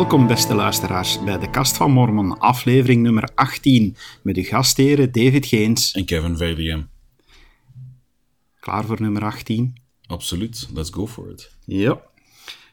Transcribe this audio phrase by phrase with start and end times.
[0.00, 5.46] Welkom, beste luisteraars, bij de Kast van Mormon, aflevering nummer 18, met uw gastheren David
[5.46, 5.92] Geens.
[5.92, 6.88] En Kevin Verdiem.
[8.60, 9.76] Klaar voor nummer 18?
[10.06, 11.56] Absoluut, let's go for it.
[11.66, 12.02] Ja.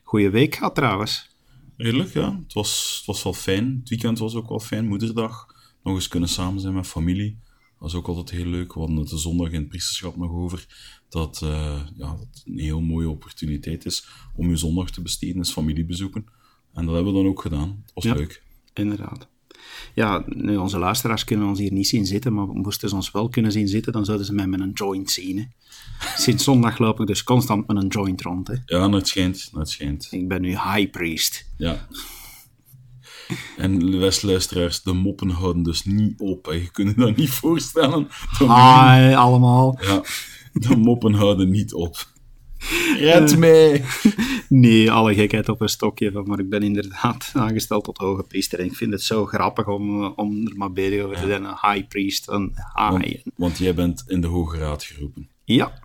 [0.03, 1.29] Goeie week gehad trouwens.
[1.77, 2.39] Redelijk, ja.
[2.43, 3.77] Het was, het was wel fijn.
[3.80, 4.88] Het weekend was ook wel fijn.
[4.88, 5.48] Moederdag.
[5.84, 7.39] Nog eens kunnen samen zijn met familie.
[7.44, 8.73] Dat was ook altijd heel leuk.
[8.73, 10.66] We hadden het de zondag in het priesterschap nog over.
[11.09, 11.49] Dat, uh,
[11.95, 16.35] ja, dat het een heel mooie opportuniteit is om je zondag te besteden, is familiebezoeken.
[16.77, 17.81] En dat hebben we dan ook gedaan.
[17.86, 18.13] Het was Ja.
[18.13, 18.44] leuk.
[18.73, 19.27] Inderdaad.
[19.94, 23.30] Ja, nu, onze luisteraars kunnen ons hier niet zien zitten, maar moesten ze ons wel
[23.30, 25.38] kunnen zien zitten, dan zouden ze mij met een joint zien.
[25.38, 25.44] Hè.
[26.23, 28.48] Sinds zondag loop ik dus constant met een joint rond.
[28.48, 28.54] Hè.
[28.66, 29.48] Ja, nou, het schijnt.
[29.52, 30.08] nou, het schijnt.
[30.12, 31.49] Ik ben nu high priest.
[31.58, 31.88] Ja.
[33.57, 36.46] En beste luisteraars, de moppen houden dus niet op.
[36.46, 36.52] hè.
[36.52, 38.07] Je kunt je dat niet voorstellen.
[38.40, 39.77] Hi, allemaal.
[39.82, 40.02] ja,
[40.54, 42.07] de moppen houden niet op.
[42.99, 43.84] Red mij!
[44.49, 48.60] Nee, alle gekheid op een stokje van, maar ik ben inderdaad aangesteld tot hoge priester.
[48.60, 51.43] En ik vind het zo grappig om, eh, om er maar bezig over te zijn.
[51.43, 53.21] Een high priest, een high.
[53.35, 55.29] Want jij bent in de Hoge Raad geroepen.
[55.43, 55.82] Ja,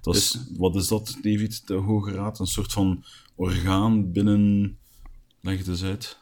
[0.00, 2.38] Dat is, Wat is dat, David, de Hoge Raad?
[2.38, 4.78] Een soort van orgaan binnen...
[5.40, 6.18] Leg het eens uit.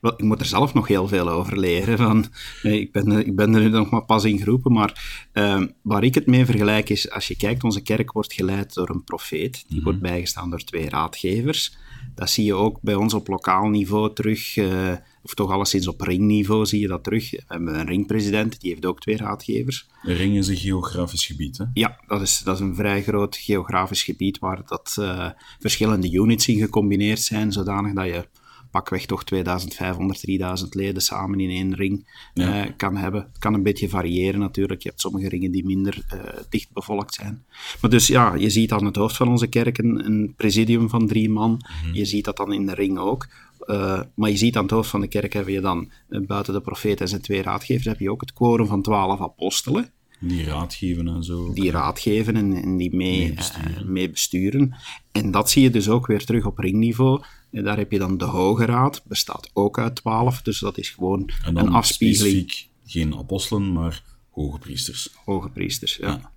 [0.00, 1.98] Wel, ik moet er zelf nog heel veel over leren.
[1.98, 2.26] Van,
[2.62, 6.04] ik, ben, er- ik ben er nu nog maar pas in geroepen, maar ehm, waar
[6.04, 9.64] ik het mee vergelijk is, als je kijkt, onze kerk wordt geleid door een profeet,
[9.68, 11.76] die wordt bijgestaan door twee raadgevers.
[12.14, 14.92] Dat zie je ook bij ons op lokaal niveau terug, eh,
[15.22, 17.30] of toch alleszins op ringniveau zie je dat terug.
[17.30, 19.86] We hebben een ringpresident, die heeft ook twee raadgevers.
[20.02, 21.64] Een ring is een geografisch gebied, hè?
[21.74, 26.48] Ja, dat is, dat is een vrij groot geografisch gebied waar dat, eh, verschillende units
[26.48, 28.28] in gecombineerd zijn, zodanig dat je
[28.72, 32.64] pakweg toch 2500, 3000 leden samen in één ring Ja.
[32.64, 33.20] eh, kan hebben.
[33.22, 34.82] Het kan een beetje variëren natuurlijk.
[34.82, 37.44] Je hebt sommige ringen die minder eh, dicht bevolkt zijn.
[37.80, 41.06] Maar dus ja, je ziet aan het hoofd van onze kerk een, een presidium van
[41.06, 41.60] drie man.
[41.92, 43.28] Je ziet dat dan in de ring ook.
[43.66, 46.60] Eh, maar je ziet aan het hoofd van de kerk heb je dan, buiten de
[46.60, 50.74] profeet en zijn twee raadgevers, heb je ook het quorum van twaalf apostelen Die raad
[50.74, 51.52] geven en zo.
[51.52, 53.92] die raad geven en, en die mee, Mee mee, besturen.
[53.92, 54.74] mee besturen.
[55.12, 57.22] En dat zie je dus ook weer terug op ringniveau.
[57.52, 60.90] En daar heb je dan de Hoge Raad, bestaat ook uit twaalf, dus dat is
[60.90, 62.34] gewoon En dan een afspiegeling.
[62.50, 65.08] specifiek geen apostelen, maar hoge priesters.
[65.24, 66.32] Hoge priesters, ja.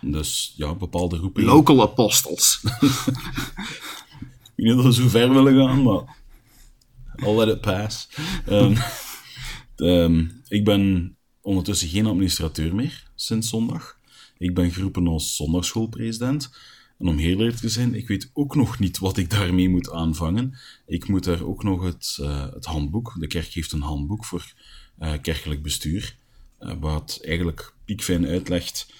[0.00, 1.50] Dus ja, bepaalde roepingen.
[1.50, 2.60] Local apostles.
[4.56, 6.16] Ik weet niet dat we zo ver willen gaan, maar
[7.16, 8.08] I'll let it pass.
[8.46, 8.76] Ehm,
[9.76, 13.98] ehm, ik ben ondertussen geen administrateur meer sinds zondag.
[14.38, 16.50] Ik ben geroepen als zondagsschoolpresident.
[17.02, 19.90] En om heel eerlijk te zijn, ik weet ook nog niet wat ik daarmee moet
[19.90, 20.58] aanvangen.
[20.86, 24.52] Ik moet daar ook nog het, eh, het handboek, de kerk heeft een handboek voor
[24.98, 26.16] eh, kerkelijk bestuur,
[26.58, 28.92] eh, wat eigenlijk piekfijn uitlegt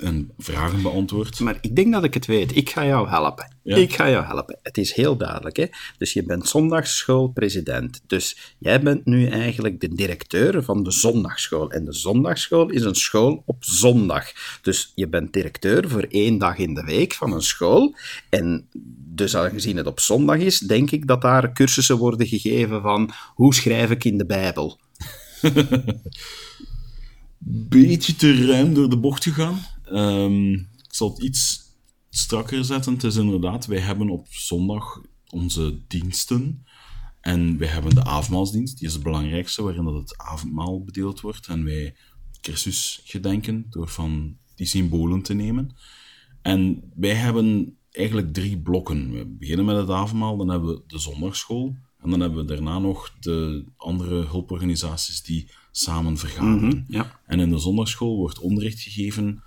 [0.00, 1.40] en vragen beantwoordt.
[1.40, 2.56] Maar ik denk dat ik het weet.
[2.56, 3.54] Ik ga jou helpen.
[3.62, 3.76] Ja.
[3.76, 4.58] Ik ga jou helpen.
[4.62, 5.56] Het is heel duidelijk.
[5.56, 5.66] Hè?
[5.98, 8.02] Dus je bent zondagsschoolpresident.
[8.06, 11.70] Dus jij bent nu eigenlijk de directeur van de zondagschool.
[11.70, 14.32] En de zondagschool is een school op zondag.
[14.62, 17.94] Dus je bent directeur voor één dag in de week van een school.
[18.28, 18.68] En
[19.14, 23.54] dus aangezien het op zondag is, denk ik dat daar cursussen worden gegeven van hoe
[23.54, 24.78] schrijf ik in de Bijbel.
[27.68, 29.58] beetje te ruim door de bocht gegaan.
[29.90, 31.60] Ehm, ik zal het iets
[32.10, 32.92] strakker zetten.
[32.92, 36.64] Het is inderdaad, wij hebben op zondag onze diensten.
[37.20, 41.46] En wij hebben de avondmaalsdienst, die is het belangrijkste, waarin dat het avondmaal bedeeld wordt.
[41.46, 41.94] En wij
[42.40, 45.76] Christus gedenken door van die symbolen te nemen.
[46.42, 49.12] En wij hebben eigenlijk drie blokken.
[49.12, 51.76] We beginnen met het avondmaal, dan hebben we de zondagschool.
[51.98, 56.84] En dan hebben we daarna nog de andere hulporganisaties die samen vergaderen.
[56.88, 57.20] ja.
[57.26, 59.42] En in de zondagschool wordt onderricht gegeven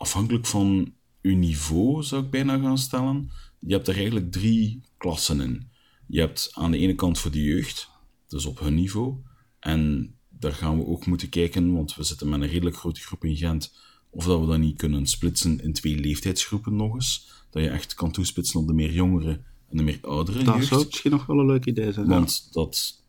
[0.00, 3.30] afhankelijk van uw niveau, zou ik bijna gaan stellen.
[3.58, 5.68] Je hebt er eigenlijk drie klassen in.
[6.06, 7.88] Je hebt aan de ene kant voor de jeugd,
[8.28, 9.14] dus op hun niveau.
[9.58, 13.24] En daar gaan we ook moeten kijken, want we zitten met een redelijk grote groep
[13.24, 13.74] in Gent,
[14.10, 17.28] of dat we dat niet kunnen splitsen in twee leeftijdsgroepen nog eens.
[17.50, 20.66] Dat je echt kan toespitsen op de meer jongere en de meer oudere Dat jeugd.
[20.66, 22.06] zou misschien nog wel een leuk idee zijn.
[22.06, 22.12] ja.
[22.12, 23.02] Want dat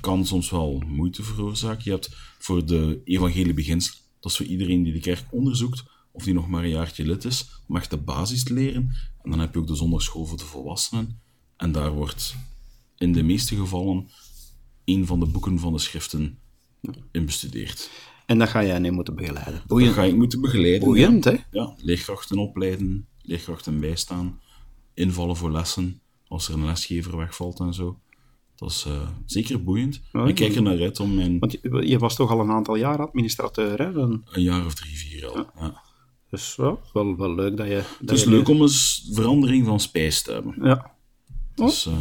[0.00, 1.82] kan soms wel moeite veroorzaken.
[1.84, 2.08] Je hebt
[2.38, 5.84] voor de evangelie beginsel, dat is voor iedereen die de kerk onderzoekt,
[6.16, 8.94] of die nog maar een jaartje lid is, om echt de basis te leren.
[9.22, 11.20] En dan heb je ook de zondagschool voor de volwassenen.
[11.56, 12.36] En daar wordt
[12.96, 14.08] in de meeste gevallen
[14.84, 16.38] een van de boeken van de schriften
[17.10, 17.90] in bestudeerd.
[18.26, 19.54] En dat ga jij nu moeten begeleiden.
[19.54, 20.88] Dat Boeiend, ga ik moeten begeleiden.
[20.88, 21.30] boeiend hè?
[21.30, 24.40] Ja, ja leerkrachten opleiden, leerkrachten bijstaan,
[24.94, 27.98] invallen voor lessen, als er een lesgever wegvalt en zo.
[28.54, 30.00] Dat is eh, zeker boeiend.
[30.12, 32.50] Ja, ik kijk er naar uit om mijn Want je, je was toch al een
[32.50, 33.92] aantal jaar administrateur, hè?
[33.92, 35.36] Dan, een jaar of drie, vier al.
[35.60, 35.82] Ja.
[36.30, 37.82] Dus ja, wel, wel leuk dat je...
[38.00, 40.54] Het is leuk om eens verandering van spijs te hebben.
[40.62, 40.90] Ja.
[41.54, 41.92] Dus, eh,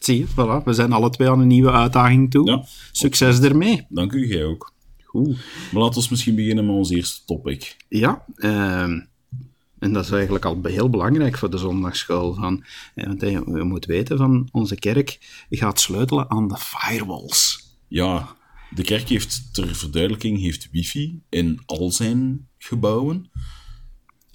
[0.00, 0.64] Zie je, voilà.
[0.64, 2.46] We zijn alle twee aan een nieuwe uitdaging toe.
[2.50, 2.64] Ja.
[2.92, 3.86] Succes ermee.
[3.88, 4.72] Dank u, jij ook.
[5.04, 5.36] Goed.
[5.72, 7.76] Maar laten we misschien beginnen met ons eerste topic.
[7.88, 9.00] Ja, ehm,
[9.78, 12.34] en dat is eigenlijk al heel belangrijk voor de zondagschool.
[12.34, 12.64] Van,
[12.94, 15.18] eh, want eh, we moeten weten van onze kerk
[15.50, 17.64] gaat sleutelen aan de firewalls.
[17.88, 18.36] Ja,
[18.70, 23.30] de kerk heeft ter verduidelijking heeft wifi in al zijn gebouwen.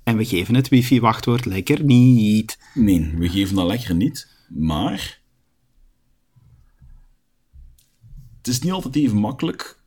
[0.03, 2.57] En we geven het wifi-wachtwoord lekker niet.
[2.74, 5.21] Nee, we geven dat lekker niet, maar
[8.38, 9.80] het is niet altijd even makkelijk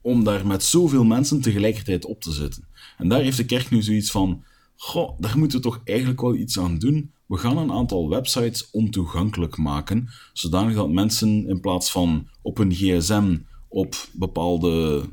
[0.00, 2.68] om daar met zoveel mensen tegelijkertijd op te zitten.
[2.98, 4.44] En daar heeft de kerk nu zoiets van,
[4.76, 7.12] goh, daar moeten we toch eigenlijk wel iets aan doen.
[7.26, 12.72] We gaan een aantal websites ontoegankelijk maken, zodanig dat mensen in plaats van op een
[12.72, 13.38] gsm
[13.68, 15.04] op bepaalde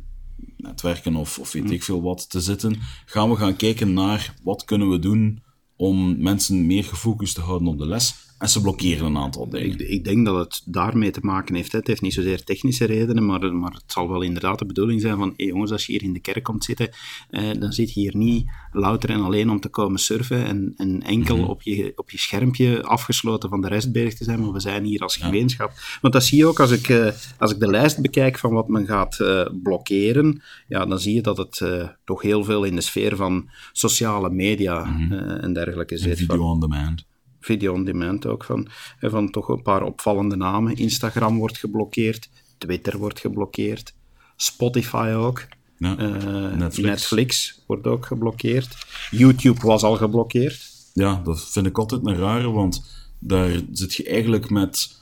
[0.63, 4.65] netwerken of, of weet ik veel wat te zitten, gaan we gaan kijken naar wat
[4.65, 5.43] kunnen we doen
[5.75, 8.15] om mensen meer gefocust te houden op de les.
[8.43, 9.79] En ze blokkeren een aantal dingen.
[9.79, 11.71] Ik, ik denk dat het daarmee te maken heeft.
[11.71, 15.17] Het heeft niet zozeer technische redenen, maar, maar het zal wel inderdaad de bedoeling zijn
[15.17, 16.89] van hé jongens, als je hier in de kerk komt zitten,
[17.29, 21.01] eh, dan zit je hier niet louter en alleen om te komen surfen en, en
[21.01, 24.59] enkel op, je, op je schermpje afgesloten van de rest bezig te zijn, maar we
[24.59, 25.71] zijn hier als gemeenschap.
[26.01, 28.67] Want dat zie je ook als ik, eh, als ik de lijst bekijk van wat
[28.67, 32.75] men gaat eh, blokkeren, ja, dan zie je dat het eh, toch heel veel in
[32.75, 36.17] de sfeer van sociale media eh, en dergelijke zit.
[36.17, 37.11] Video on demand.
[37.43, 38.67] Video on demand ook van,
[38.99, 40.75] van toch een paar opvallende namen.
[40.75, 43.93] Instagram wordt geblokkeerd, Twitter wordt geblokkeerd,
[44.35, 45.45] Spotify ook.
[45.77, 46.77] Ja, Eh, Netflix.
[46.89, 48.77] Netflix wordt ook geblokkeerd.
[49.11, 50.71] YouTube was al geblokkeerd.
[50.93, 52.85] Ja, dat vind ik altijd een rare, want
[53.19, 55.01] daar zit je eigenlijk met...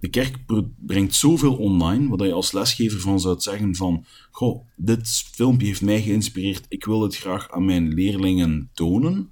[0.00, 4.64] De kerk br- brengt zoveel online, wat je als lesgever van zou zeggen van goh,
[4.76, 9.30] dit filmpje heeft mij geïnspireerd, ik wil het graag aan mijn leerlingen tonen.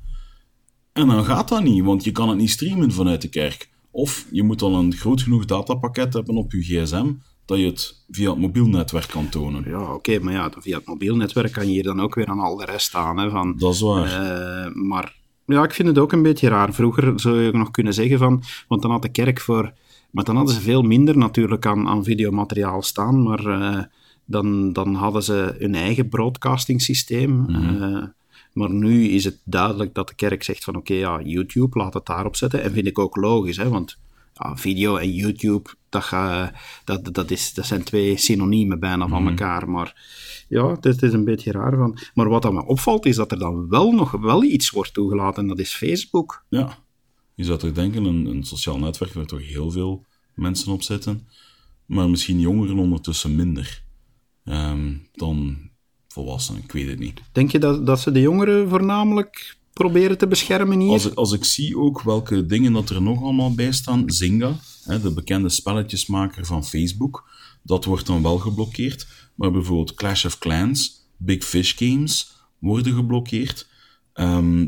[0.97, 3.69] En dan gaat dat niet, want je kan het niet streamen vanuit de kerk.
[3.91, 7.13] Of je moet dan een groot genoeg datapakket hebben op je gsm,
[7.45, 9.65] dat je het via het mobiel netwerk kan tonen.
[9.67, 12.39] Ja, oké, maar ja, via het mobiel netwerk kan je hier dan ook weer aan
[12.39, 13.19] al de rest staan.
[13.19, 14.05] Hè, van, Dat is waar.
[14.05, 15.17] Eh, maar
[15.47, 16.75] ja, ik vind het ook een beetje raar.
[16.75, 19.73] Vroeger zou je nog kunnen zeggen van, want dan had de kerk voor,
[20.11, 23.83] maar dan hadden ze veel minder natuurlijk aan, aan videomateriaal staan, maar eh,
[24.25, 27.47] dan, dan hadden ze hun eigen broadcasting systeem.
[27.49, 28.03] Eh,
[28.57, 32.07] maar nu is het duidelijk dat de kerk zegt van oké, ja, YouTube, laat het
[32.07, 32.63] daarop zetten.
[32.63, 33.99] En vind ik ook logisch, hè, want
[34.35, 36.53] ja, video en YouTube, dat, ga,
[36.85, 39.71] dat, dat, is, dat zijn twee synoniemen bijna van elkaar.
[39.71, 40.03] Maar
[40.49, 41.77] ja, het is een beetje raar.
[41.77, 41.99] Van.
[42.15, 45.43] Maar wat dat me opvalt, is dat er dan wel nog wel iets wordt toegelaten,
[45.43, 46.45] en dat is Facebook.
[46.49, 46.79] Ja,
[47.35, 50.05] je zou toch denken, een, een sociaal netwerk waar toch heel veel
[50.35, 51.29] mensen op zitten,
[51.87, 53.83] maar misschien jongeren ondertussen minder
[54.45, 55.66] ehm, dan
[56.17, 57.21] volwassenen, ik weet het niet.
[57.33, 60.91] Denk je dat, dat ze de jongeren voornamelijk proberen te beschermen hier?
[60.91, 64.57] Als ik, als ik zie ook welke dingen dat er nog allemaal bij staan, Zynga,
[64.85, 67.29] hè, de bekende spelletjesmaker van Facebook,
[67.63, 73.69] dat wordt dan wel geblokkeerd, maar bijvoorbeeld Clash of Clans, Big Fish Games worden geblokkeerd.
[74.13, 74.67] Ehm,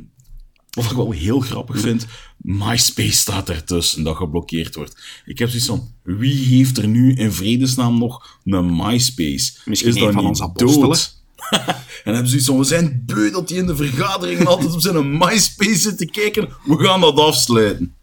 [0.70, 2.06] wat ik wel heel grappig vind,
[2.36, 5.02] MySpace staat ertussen dat geblokkeerd wordt.
[5.24, 9.52] Ik heb zoiets van, wie heeft er nu in vredesnaam nog een MySpace?
[9.64, 10.88] Misschien Is een dat van niet onze apostelen?
[10.88, 11.17] dood?
[12.04, 15.18] en hebben zoiets van, we zijn beu dat hij in de vergadering altijd op zijn
[15.18, 16.48] MySpace zit te kijken.
[16.64, 17.97] We gaan dat afsluiten.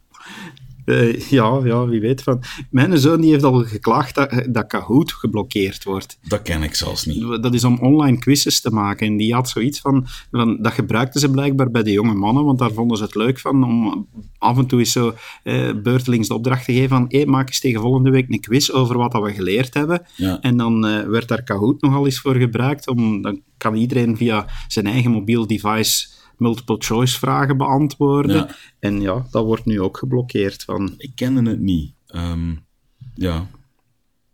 [0.85, 2.23] Eh, ja, ja, wie weet.
[2.23, 2.43] Van.
[2.69, 6.17] Mijn zoon die heeft al geklaagd dat, dat Kahoot geblokkeerd wordt.
[6.21, 7.43] Dat ken ik zelfs niet.
[7.43, 9.07] Dat is om online quizzes te maken.
[9.07, 10.57] En die had zoiets van, van...
[10.61, 13.63] Dat gebruikten ze blijkbaar bij de jonge mannen, want daar vonden ze het leuk van
[13.63, 15.13] om af en toe eens zo
[15.43, 18.69] eh, beurtelings de opdracht te geven van hey, maak eens tegen volgende week een quiz
[18.69, 20.05] over wat dat we geleerd hebben.
[20.15, 20.41] Ja.
[20.41, 22.87] En dan eh, werd daar Kahoot nogal eens voor gebruikt.
[22.87, 26.07] Om, dan kan iedereen via zijn eigen mobiel device
[26.39, 28.35] multiple choice vragen beantwoorden.
[28.35, 28.55] Ja.
[28.79, 30.63] En ja, dat wordt nu ook geblokkeerd.
[30.63, 31.93] Van, Ik kende het niet.
[32.07, 32.55] Ehm,
[33.15, 33.47] ja,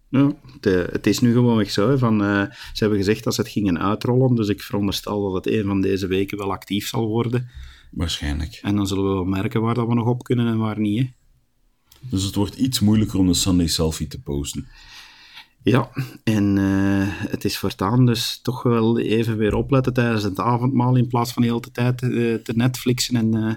[0.09, 1.89] Ja, de- het is nu gewoon zo.
[1.89, 5.45] Hè, van, eh, ze hebben gezegd dat ze het gingen uitrollen, dus ik veronderstel dat
[5.45, 7.49] het een van deze weken wel actief zal worden.
[7.91, 8.59] waarschijnlijk.
[8.61, 10.99] En dan zullen we wel merken waar dat we nog op kunnen en waar niet.
[10.99, 11.09] Hè.
[12.09, 14.67] Dus het wordt iets moeilijker om een Sunday selfie te posten.
[15.63, 15.89] Ja,
[16.23, 21.07] en eh, het is voortaan dus toch wel even weer opletten tijdens het avondmaal in
[21.07, 23.55] plaats van de hele tijd eh, te Netflixen en eh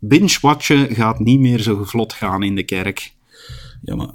[0.00, 3.12] binge-watchen gaat niet meer zo vlot gaan in de kerk.
[3.82, 4.14] Ja, maar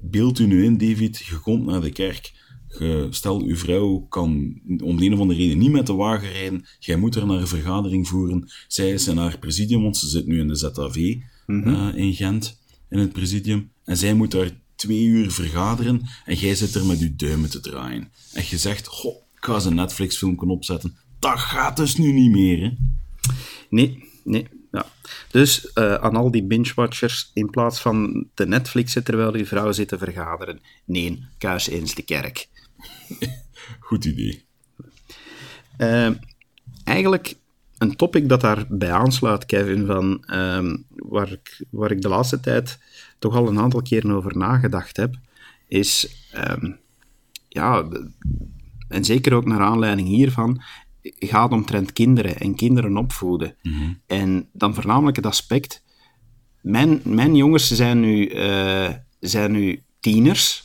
[0.00, 2.32] beeld u nu in, David, je komt naar de kerk.
[2.78, 6.32] Je, stel, uw vrouw kan om de een of andere reden niet met de wagen
[6.32, 6.64] rijden.
[6.78, 8.50] Jij moet er naar een vergadering voeren.
[8.68, 11.16] Zij is in haar presidium, want ze zit nu in de ZAV
[11.46, 13.70] eh, in Gent, in het presidium.
[13.84, 17.60] En zij moet daar twee uur vergaderen en jij zit er met je duimen te
[17.60, 18.12] draaien.
[18.32, 20.96] En je zegt, goh, ik ga eens een Netflix-filmpje opzetten.
[21.18, 22.70] Dat gaat dus nu niet meer, hè?
[23.70, 24.46] Nee, nee.
[24.72, 24.86] ja.
[25.30, 29.88] Dus eh, aan al die binge-watchers, in plaats van te Netflixen terwijl die vrouw zit
[29.88, 32.48] te vergaderen, nee, kuis eens de kerk.
[33.88, 34.44] Goed idee.
[35.76, 36.10] Eh,
[36.84, 37.34] eigenlijk
[37.78, 42.78] een topic dat daarbij aansluit, Kevin, van, ehm, waar, ik, waar ik de laatste tijd
[43.18, 45.14] toch al een aantal keren over nagedacht heb,
[45.68, 46.72] is, ehm,
[47.48, 47.88] ja,
[48.88, 50.62] en zeker ook naar aanleiding hiervan,
[51.02, 53.56] gaat omtrent kinderen en kinderen opvoeden.
[54.06, 55.84] En dan voornamelijk het aspect,
[56.60, 60.64] mijn, mijn jongens zijn nu, eh, zijn nu tieners,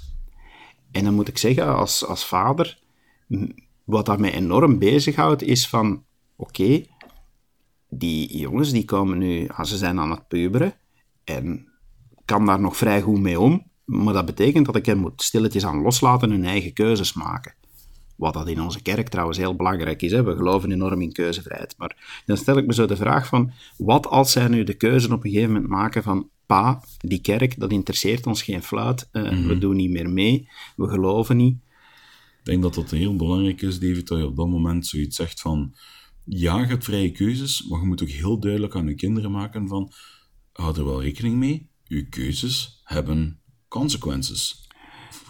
[0.92, 2.80] en dan moet ik zeggen, als, als vader,
[3.84, 6.04] wat dat mij enorm bezighoudt, is van,
[6.36, 6.84] oké,
[7.90, 10.74] die jongens die komen nu, ah, ze zijn aan het puberen,
[11.24, 11.73] en
[12.26, 15.66] kan daar nog vrij goed mee om, maar dat betekent dat ik hen moet stilletjes
[15.66, 17.56] aan loslaten en hun eigen keuzes maken.
[18.16, 20.12] Wat dat in onze kerk trouwens heel belangrijk is.
[20.12, 20.24] Hè?
[20.24, 21.76] We geloven enorm in keuzevrijheid.
[21.78, 25.14] Maar dan stel ik me zo de vraag van, wat als zij nu de keuze
[25.14, 29.46] op een gegeven moment maken van, pa, die kerk, dat interesseert ons geen fluit, eh,
[29.48, 31.58] we doen niet meer mee, we geloven niet.
[32.40, 35.42] Ik denk dat dat heel belangrijk is, David, dat je op dat moment zoiets zegt
[35.42, 35.76] van...
[36.26, 39.68] Ja, je hebt vrije keuzes, maar je moet ook heel duidelijk aan je kinderen maken
[39.68, 39.92] van...
[40.54, 44.68] Houd er wel rekening mee, je keuzes hebben consequenties,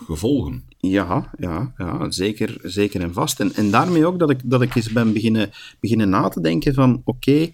[0.05, 0.65] gevolgen.
[0.77, 3.39] Ja, ja, ja zeker, zeker en vast.
[3.39, 6.73] En, en daarmee ook dat ik, dat ik eens ben beginnen, beginnen na te denken
[6.73, 7.49] van, oké,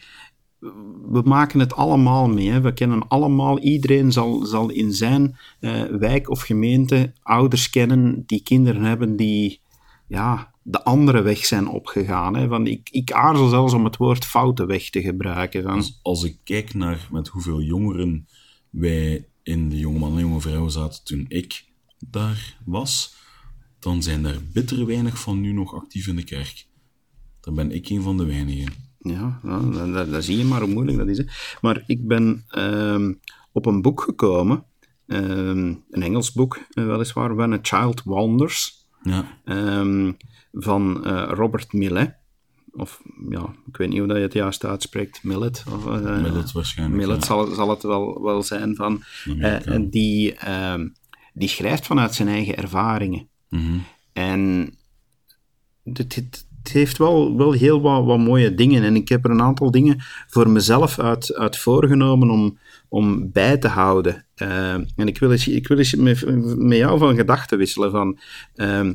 [1.10, 2.50] we maken het allemaal mee.
[2.50, 2.62] Hè.
[2.62, 8.44] We kennen allemaal, iedereen zal, zal in zijn eh, wijk of gemeente ouders kennen die
[8.44, 9.62] kinderen hebben die
[10.08, 12.36] ja, de andere weg zijn opgegaan.
[12.36, 12.48] Hè.
[12.48, 15.64] Van, ik, ik aarzel zelfs om het woord foute weg te gebruiken.
[15.64, 18.28] Van, Als ik kijk naar met hoeveel jongeren
[18.70, 21.64] wij in de jongeman en jonge vrouw zaten toen ik
[22.10, 23.16] daar was,
[23.80, 26.68] dan zijn er bitter weinig van nu nog actief in de kerk.
[27.42, 28.74] Dan ben ik een van de weinigen.
[29.00, 31.18] Ja, dan- dan zie je maar hoe moeilijk dat is.
[31.18, 31.24] Hè.
[31.62, 33.14] Maar ik ben ehm,
[33.52, 34.64] op een boek gekomen,
[35.08, 40.12] ehm, een Engels boek eh, weliswaar, When a Child Wanders, Ja, ehm,
[40.52, 42.16] van eh, Robert Millet.
[42.72, 45.64] Of ja, ik weet niet hoe dat je het juist uitspreekt, Millet.
[45.74, 47.02] Of, eh, Millet waarschijnlijk.
[47.02, 47.26] Millet ja.
[47.26, 49.04] zal, het- zal het wel, wel zijn van.
[49.66, 50.88] En die, ehm,
[51.34, 53.28] die schrijft vanuit zijn eigen ervaringen.
[53.50, 53.78] Mhm.
[54.14, 54.74] En
[55.84, 58.84] het, het, het heeft wel, wel heel wat, wat mooie dingen.
[58.84, 59.98] En ik heb er een aantal dingen
[60.28, 62.58] voor mezelf uit, uit voorgenomen om,
[62.90, 64.26] om bij te houden.
[64.36, 66.26] Eh, en ik wil eens, ik wil eens met,
[66.58, 67.92] met jou van gedachten wisselen.
[67.92, 68.20] Van,
[68.56, 68.94] ehm,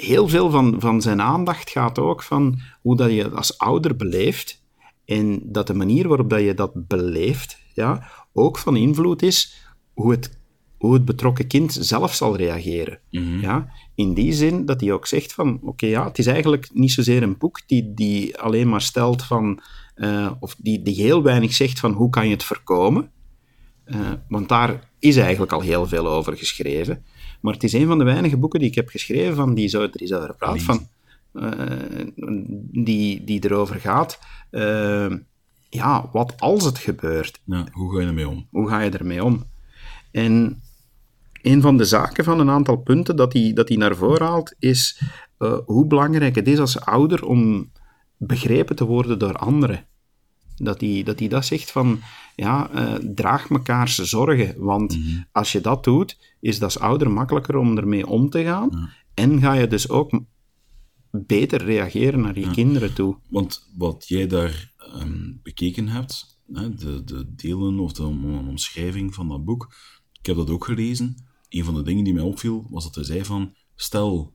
[0.00, 4.62] heel veel van, van zijn aandacht gaat ook van hoe dat je als ouder beleeft.
[5.04, 10.10] En dat de manier waarop dat je dat beleeft, ja, ook van invloed is hoe
[10.10, 10.38] het,
[10.78, 13.00] hoe het betrokken kind zelf zal reageren.
[13.40, 16.92] Ja, in die zin dat hij ook zegt van, oké, ja, het is eigenlijk niet
[16.92, 19.60] zozeer een boek die, die alleen maar stelt van,
[19.94, 23.10] eh, of die, die heel weinig zegt van hoe kan je het voorkomen.
[23.84, 27.04] Eh, want daar is eigenlijk al heel veel over geschreven.
[27.40, 29.82] Maar het is een van de weinige boeken die ik heb geschreven van die zo,
[29.82, 30.88] er is praat, van,
[31.32, 31.50] eh,
[32.72, 34.18] die, die erover gaat.
[34.50, 35.10] eh,
[35.68, 37.40] ja, wat als het gebeurt?
[37.44, 38.46] ja, hoe ga je ermee om?
[38.50, 39.44] Hoe ga je ermee om?
[40.10, 40.62] En
[41.42, 44.54] een van de zaken van een aantal punten dat hij, dat hij naar voren haalt,
[44.58, 45.00] is
[45.38, 47.70] eh, hoe belangrijk het is als ouder om
[48.16, 49.86] begrepen te worden door anderen.
[50.56, 52.00] Dat hij dat, hij dat zegt van,
[52.40, 54.98] ja, eh, draag mekaars zorgen, want
[55.32, 59.40] als je dat doet, is dat als ouder makkelijker om ermee om te gaan en
[59.40, 60.20] ga je dus ook
[61.10, 63.16] beter reageren naar je kinderen toe.
[63.28, 69.14] Want wat jij daar ehm, bekeken hebt, hè, de, de delen of de om- omschrijving
[69.14, 69.74] van dat boek,
[70.20, 71.24] ik heb dat ook gelezen.
[71.48, 74.34] Een van de dingen die mij opviel, was dat hij zei van, stel,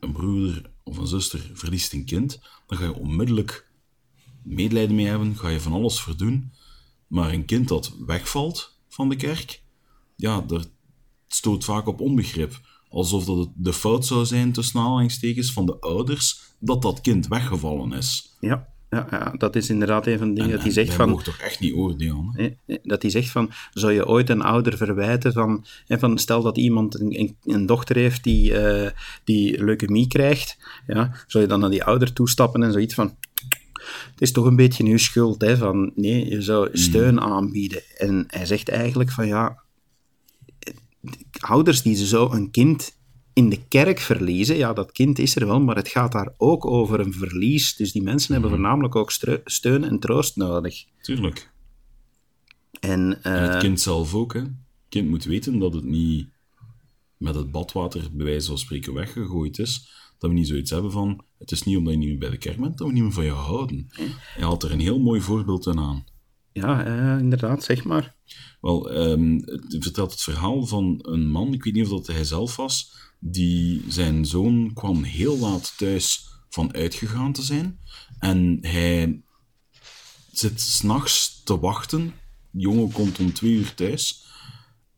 [0.00, 3.70] een broer of een zuster verliest een kind, dan ga je onmiddellijk
[4.42, 6.52] medelijden mee hebben, ga je van alles verdoen.
[7.12, 9.62] Maar een kind dat wegvalt van de kerk,
[10.16, 10.70] ja, dat
[11.28, 12.60] stoot vaak op onbegrip.
[12.88, 17.28] Alsof dat het de fout zou zijn, tussen aanhalingstekens, van de ouders, dat dat kind
[17.28, 18.36] weggevallen is.
[18.40, 21.08] Ja, ja, ja dat is inderdaad een van de dingen dat hij En zegt van...
[21.08, 22.56] mogen toch echt niet oordelen.
[22.66, 22.76] Hè?
[22.82, 26.58] Dat hij zegt van, zou je ooit een ouder verwijten van, hè, van stel dat
[26.58, 28.90] iemand een, een, een dochter heeft die, eh,
[29.24, 33.16] die leukemie krijgt, ja, zou je dan naar die ouder toestappen en zoiets van,
[34.10, 37.82] het is toch een beetje uw schuld, hè, van nee, je zou steun aanbieden.
[37.96, 39.62] En hij zegt eigenlijk van, ja,
[41.40, 43.00] ouders die zo een kind
[43.32, 46.66] in de kerk verliezen, ja, dat kind is er wel, maar het gaat daar ook
[46.66, 47.76] over een verlies.
[47.76, 49.10] Dus die mensen hebben voornamelijk ook
[49.44, 50.84] steun en troost nodig.
[51.00, 51.50] Tuurlijk.
[52.80, 54.32] En, En eh, het kind zelf ook.
[54.32, 54.40] Hè.
[54.40, 54.50] Het
[54.88, 56.26] kind moet weten dat het niet
[57.16, 59.90] met het badwater, bij wijze van spreken, weggegooid is.
[60.18, 62.36] Dat we niet zoiets hebben van, het is niet omdat je niet meer bij de
[62.36, 63.86] kerk bent, dat we niet meer van je houden.
[64.34, 66.04] Hij had er een heel mooi voorbeeld aan.
[66.52, 68.14] Ja, eh, inderdaad, zeg maar.
[68.60, 72.24] Wel, ehm, het vertelt het verhaal van een man, ik weet niet of dat hij
[72.24, 77.78] zelf was, die zijn zoon kwam heel laat thuis van uitgegaan te zijn.
[78.18, 79.22] En hij
[80.32, 82.14] zit s'nachts te wachten.
[82.50, 84.26] De jongen komt om twee uur thuis.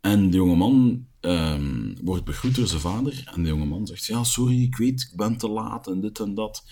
[0.00, 3.30] En de jongeman ehm wordt begroet door zijn vader.
[3.34, 6.34] En de jongeman zegt, ja, sorry, ik weet, ik ben te laat en dit en
[6.34, 6.64] dat.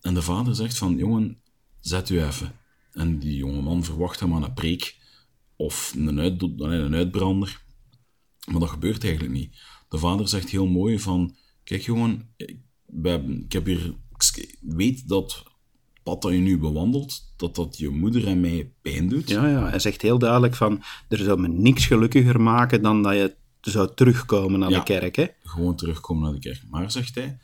[0.00, 1.38] En de vader zegt van, jongen,
[1.80, 2.52] zet u even.
[2.92, 4.96] En die jongeman verwacht hem aan een preek
[5.56, 7.62] of een, uit, een uitbrander.
[8.50, 9.56] Maar dat gebeurt eigenlijk niet.
[9.88, 13.94] De vader zegt heel mooi van, kijk jongen, ik, heb hier,
[14.60, 15.42] weet dat
[16.02, 19.28] pad dat je nu bewandelt, dat dat je moeder en mij pijn doet.
[19.28, 23.12] Ja, ja, hij zegt heel duidelijk van, er zou me niks gelukkiger maken dan dat
[23.12, 24.78] je zou terugkomen naar Ja.
[24.78, 25.26] de kerk, hè.
[25.42, 26.62] Gewoon terugkomen naar de kerk.
[26.70, 27.38] Maar, zegt hij,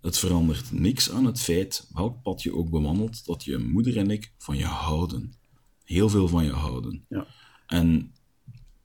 [0.00, 4.10] het verandert niks aan het feit, welk pad je ook bewandelt, dat je moeder en
[4.10, 5.34] ik van je houden.
[5.84, 7.04] Heel veel van je houden.
[7.08, 7.26] Ja.
[7.66, 8.12] En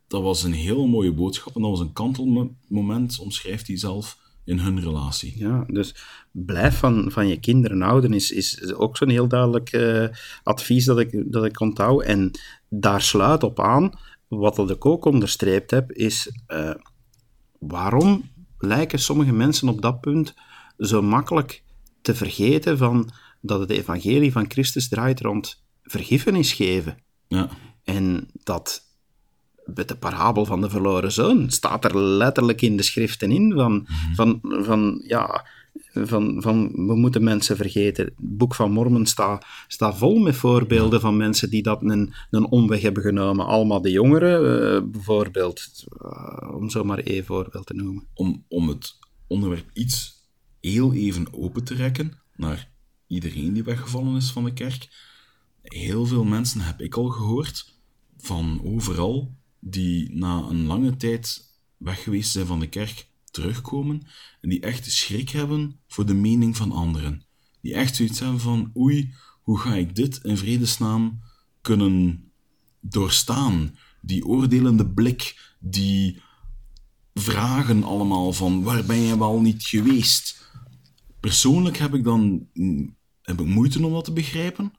[0.07, 4.59] dat was een heel mooie boodschap en dat was een kantelmoment, omschrijft hij zelf, in
[4.59, 5.33] hun relatie.
[5.37, 5.95] Ja, dus
[6.31, 10.07] blijf van, van je kinderen houden is, is ook zo'n heel duidelijk eh,
[10.43, 12.03] advies dat ik, dat ik onthoud.
[12.03, 12.31] En
[12.69, 16.73] daar sluit op aan, wat dat ik ook onderstreept heb, is eh,
[17.59, 20.33] waarom lijken sommige mensen op dat punt
[20.77, 21.63] zo makkelijk
[22.01, 23.09] te vergeten van
[23.41, 26.97] dat het evangelie van Christus draait rond vergiffenis geven.
[27.27, 27.49] Ja,
[27.83, 28.85] En dat
[29.65, 33.87] met de parabel van de verloren zoon staat er letterlijk in de schriften in van,
[34.13, 35.45] van, van ja,
[35.93, 38.05] van, van we moeten mensen vergeten.
[38.05, 42.45] Het boek van Mormon staat staat vol met voorbeelden van mensen die dat een, een
[42.45, 43.45] omweg hebben genomen.
[43.45, 48.07] Alma de jongeren, eh, bijvoorbeeld, eh, om zo maar één voorbeeld te noemen.
[48.13, 50.25] om, om het onderwerp iets
[50.59, 52.71] heel even open te rekken naar
[53.07, 54.87] iedereen die weggevallen is van de kerk.
[55.61, 57.75] Heel veel mensen heb ik al gehoord
[58.17, 61.45] van overal die na een lange tijd
[61.77, 64.07] weg geweest zijn van de kerk terugkomen
[64.41, 67.25] en die echt schrik hebben voor de mening van anderen.
[67.61, 71.19] Die echt zoiets hebben van oei, hoe ga ik dit in vredesnaam
[71.61, 72.31] kunnen
[72.79, 73.77] doorstaan?
[74.01, 76.21] Die oordelende blik, die
[77.13, 80.51] vragen allemaal van waar ben je wel niet geweest?
[81.19, 84.73] Persoonlijk heb ik dan mm, heb ik moeite om dat te begrijpen,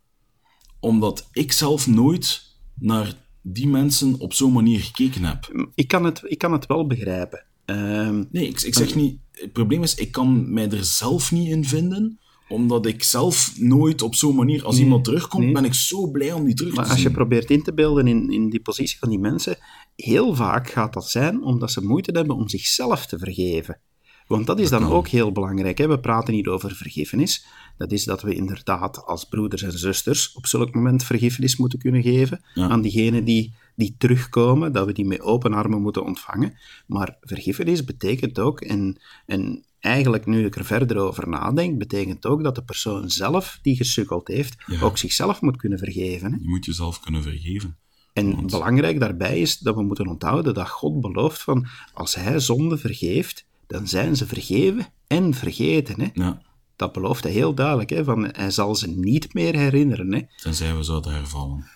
[0.80, 5.70] omdat ik zelf nooit naar die mensen op zo'n manier gekeken heb.
[5.74, 7.47] Ik kan het, ik kan het wel begrijpen.
[7.68, 9.18] Ehm, Nee, ik, ik zeg niet.
[9.32, 14.02] Het probleem is, ik kan mij er zelf niet in vinden, omdat ik zelf nooit
[14.02, 15.52] op zo'n manier, als iemand terugkomt, nee.
[15.52, 17.14] ben ik zo blij om die terug Maar te als je zien.
[17.16, 19.56] probeert in te beelden in, in die positie van die mensen,
[19.96, 23.80] heel vaak gaat dat zijn omdat ze moeite hebben om zichzelf te vergeven.
[24.26, 25.78] Want dat is dan ook heel belangrijk.
[25.78, 25.88] Hè?
[25.88, 27.44] We praten hier over vergiffenis.
[27.78, 32.02] Dat is dat we inderdaad als broeders en zusters op zulk moment vergiffenis moeten kunnen
[32.02, 32.68] geven Ja.
[32.68, 36.58] aan diegenen die, die terugkomen, dat we die met open armen moeten ontvangen.
[36.86, 42.42] Maar vergiffenis betekent ook, en, en eigenlijk nu ik er verder over nadenk, betekent ook
[42.42, 44.80] dat de persoon zelf die gesukkeld heeft, Ja.
[44.80, 46.32] ook zichzelf moet kunnen vergeven.
[46.32, 46.38] Hè?
[46.40, 47.76] Je moet jezelf kunnen vergeven.
[48.12, 52.78] En belangrijk daarbij is dat we moeten onthouden dat God belooft van als hij zonde
[52.78, 56.00] vergeeft, dan zijn ze vergeven en vergeten.
[56.00, 56.08] Hè?
[56.12, 56.42] Ja,
[56.76, 57.90] Dat belooft hij heel duidelijk.
[57.90, 58.04] Hè?
[58.04, 60.12] Van, hij zal ze niet meer herinneren.
[60.12, 60.20] Hè?
[60.42, 61.66] tenzij we zouden hervallen.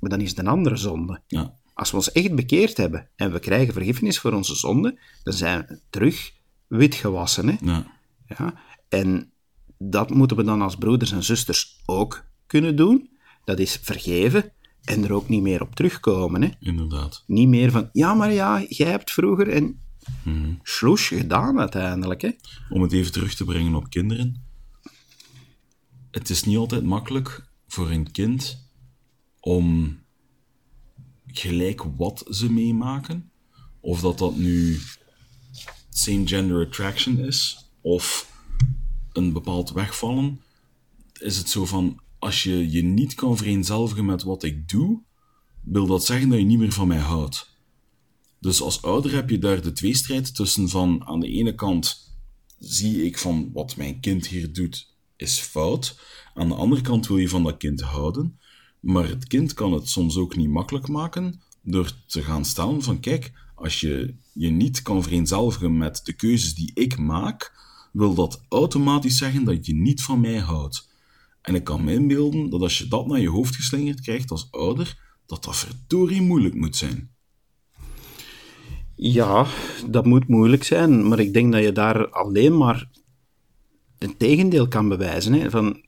[0.00, 1.22] Maar dan is het een andere zonde.
[1.26, 5.34] Ja, Als we ons echt bekeerd hebben en we krijgen vergiffenis voor onze zonde, dan
[5.34, 6.32] zijn we terug
[6.66, 7.48] wit gewassen.
[7.48, 7.56] Hè?
[7.60, 7.86] ja,
[8.26, 8.54] Ja?
[8.88, 9.32] En
[9.78, 13.10] dat moeten we dan als broeders en zusters ook kunnen doen.
[13.44, 14.52] Dat is vergeven
[14.84, 16.42] en er ook niet meer op terugkomen.
[16.42, 16.48] Hè?
[16.60, 17.24] inderdaad.
[17.26, 19.80] Niet meer van, ja, maar ja, jij hebt vroeger en
[20.62, 22.22] sloes gedaan uiteindelijk.
[22.22, 22.30] Hè?
[22.68, 24.44] Om het even terug te brengen op kinderen.
[26.10, 28.69] Het is niet altijd makkelijk voor een kind
[29.40, 29.98] om
[31.26, 33.30] gelijk wat ze meemaken,
[33.80, 34.78] of dat dat nu
[35.90, 38.32] same gender attraction is, of
[39.12, 40.40] een bepaald wegvallen,
[41.18, 45.02] is het zo van, als je je niet kan vereenzelvigen met wat ik doe,
[45.62, 47.58] wil dat zeggen dat je niet meer van mij houdt.
[48.40, 52.14] Dus als ouder heb je daar de tweestrijd tussen van aan de ene kant
[52.58, 56.00] zie ik van wat mijn kind hier doet is fout.
[56.34, 58.39] Aan de andere kant wil je van dat kind houden.
[58.80, 63.00] Maar het kind kan het soms ook niet makkelijk maken door te gaan stellen van
[63.00, 67.52] kijk, als je je niet kan vereenzelvigen met de keuzes die ik maak,
[67.92, 70.88] wil dat automatisch zeggen dat je niet van mij houdt.
[71.42, 74.48] En ik kan me inbeelden dat als je dat naar je hoofd geslingerd krijgt als
[74.50, 77.10] ouder, dat dat verdorie moeilijk moet zijn.
[78.94, 79.46] Ja,
[79.88, 82.90] dat moet moeilijk zijn, maar ik denk dat je daar alleen maar
[83.98, 85.32] het tegendeel kan bewijzen.
[85.32, 85.50] Hè?
[85.50, 85.82] Van,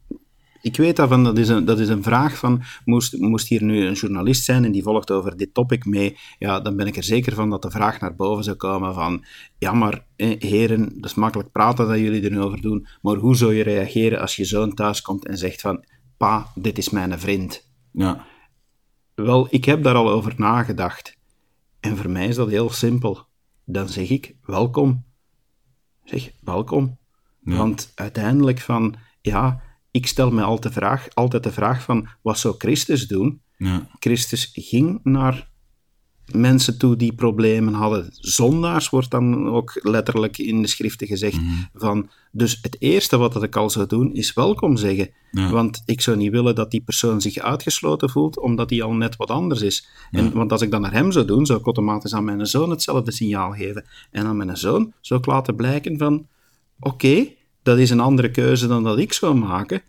[0.63, 3.87] ik weet daarvan, dat is een, dat is een vraag van, moest, moest hier nu
[3.87, 7.05] een journalist zijn en die volgt over dit topic mee, ja, dan ben ik er
[7.05, 9.25] zeker van dat de vraag naar boven zou komen van,
[9.59, 13.37] ja, maar heren, dat is makkelijk praten dat jullie er nu over doen, maar hoe
[13.37, 15.85] zou je reageren als je zoon thuis komt en zegt van,
[16.17, 17.71] pa, dit is mijn vriend?
[17.93, 18.25] Ja.
[19.15, 21.17] Wel, ik heb daar al over nagedacht.
[21.81, 23.27] En voor mij is dat heel simpel.
[23.65, 25.05] Dan zeg ik, welkom.
[26.05, 26.99] Zeg, welkom.
[27.41, 32.39] Want uiteindelijk van, ja, ik stel me altijd de vraag, altijd de vraag van, wat
[32.39, 33.41] zou Christus doen?
[33.57, 33.89] Ja.
[33.99, 35.51] Christus ging naar
[36.27, 38.09] mensen toe die problemen hadden.
[38.11, 41.41] Zondaars wordt dan ook letterlijk in de schriften gezegd.
[41.75, 45.11] van, dus het eerste wat dat ik al zou doen, is welkom zeggen.
[45.31, 45.51] Ja.
[45.51, 49.17] Want ik zou niet willen dat die persoon zich uitgesloten voelt, omdat hij al net
[49.17, 49.89] wat anders is.
[50.11, 52.71] En, want als ik dat naar hem zou doen, zou ik automatisch aan mijn zoon
[52.71, 53.85] hetzelfde signaal geven.
[54.11, 56.27] En aan mijn zoon zou ik laten blijken van,
[56.81, 57.27] oké,
[57.63, 59.83] dat is een andere keuze dan dat ik zou maken.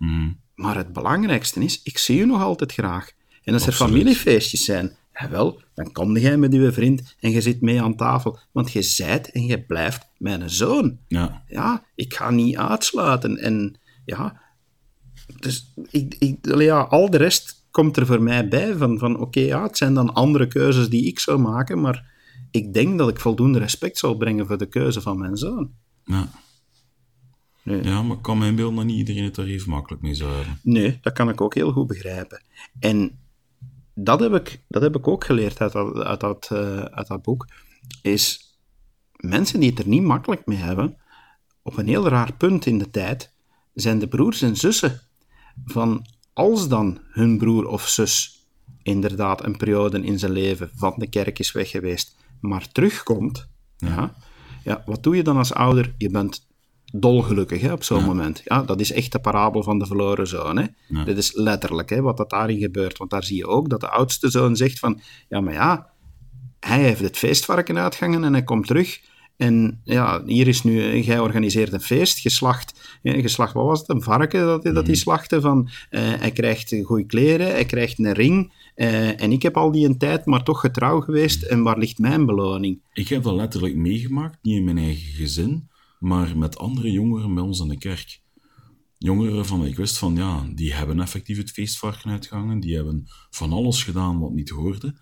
[0.56, 3.12] Maar het belangrijkste is, ik zie u nog altijd graag.
[3.44, 7.42] En als er familiefeestjes zijn, ja wel, dan kom jij met uw vriend en je
[7.42, 8.40] zit mee aan tafel.
[8.52, 10.98] Want je zijt en je blijft mijn zoon.
[11.08, 11.44] Ja.
[11.48, 13.38] Ja, ik ga niet uitsluiten.
[13.38, 14.42] En ja,
[15.40, 19.64] dus ik, ja, al de rest komt er voor mij bij van, van oké, ja,
[19.64, 22.12] het zijn dan andere keuzes die ik zou maken, maar
[22.52, 25.72] ik denk dat ik voldoende respect zal brengen voor de keuze van mijn zoon.
[26.04, 26.30] Ja.
[27.64, 27.84] Nee.
[27.84, 30.36] ja, maar ik kan me inbeelden dat niet iedereen het er even makkelijk mee zou
[30.36, 30.60] hebben.
[30.62, 32.42] Nee, dat kan ik ook heel goed begrijpen.
[32.80, 33.20] En
[33.96, 37.22] dat heb ik, dat heb ik ook geleerd uit dat, uit, dat, eh, uit dat
[37.22, 37.48] boek,
[38.02, 38.58] is
[39.12, 40.98] mensen die het er niet makkelijk mee hebben,
[41.62, 43.34] op een heel raar punt in de tijd,
[43.74, 45.02] zijn de broers en zussen
[45.66, 48.42] van als dan hun broer of zus
[48.82, 53.48] inderdaad een periode in zijn leven van de kerk is weg geweest, maar terugkomt,
[53.78, 54.16] ja.
[54.64, 55.94] Ja, wat doe je dan als ouder?
[55.98, 56.48] Je bent
[56.96, 58.42] dolgelukkig hè, op zo'n moment.
[58.46, 60.58] Ja, dat is echt de parabel van de verloren zoon.
[60.58, 60.66] Hè.
[61.04, 62.98] Dit is letterlijk hè, wat dat daarin gebeurt.
[62.98, 65.90] Want daar zie je ook dat de oudste zoon zegt van, ja, maar ja,
[66.60, 69.00] hij heeft het feestvarken uitgangen en hij komt terug.
[69.38, 74.02] En ja, hier is nu, jij organiseert een feest, geslacht, geslacht wat was het, een
[74.02, 78.54] varken dat, dat hij slachtte, van, eh, hij krijgt goede kleren, hij krijgt een ring,
[78.76, 82.00] eh, en ik heb al die een tijd maar toch getrouw geweest, en waar ligt
[82.00, 82.82] mijn beloning?
[82.94, 85.70] Ik heb dat letterlijk meegemaakt, niet in mijn eigen gezin,
[86.04, 88.22] maar met andere jongeren bij ons in de kerk.
[88.98, 93.52] Jongeren waarvan ik wist van, ja, die hebben effectief het feestvarken uitgehangen, die hebben van
[93.52, 94.96] alles gedaan wat niet hoorde.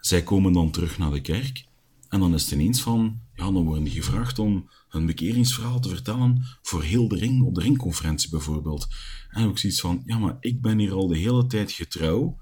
[0.00, 1.64] Zij komen dan terug naar de kerk
[2.08, 5.88] en dan is het ineens van, ja, dan worden die gevraagd om hun bekeringsverhaal te
[5.88, 8.86] vertellen voor heel de ring, op de ringconferentie bijvoorbeeld.
[9.30, 12.40] En ook zoiets van, ja, maar ik ben hier al de hele tijd getrouw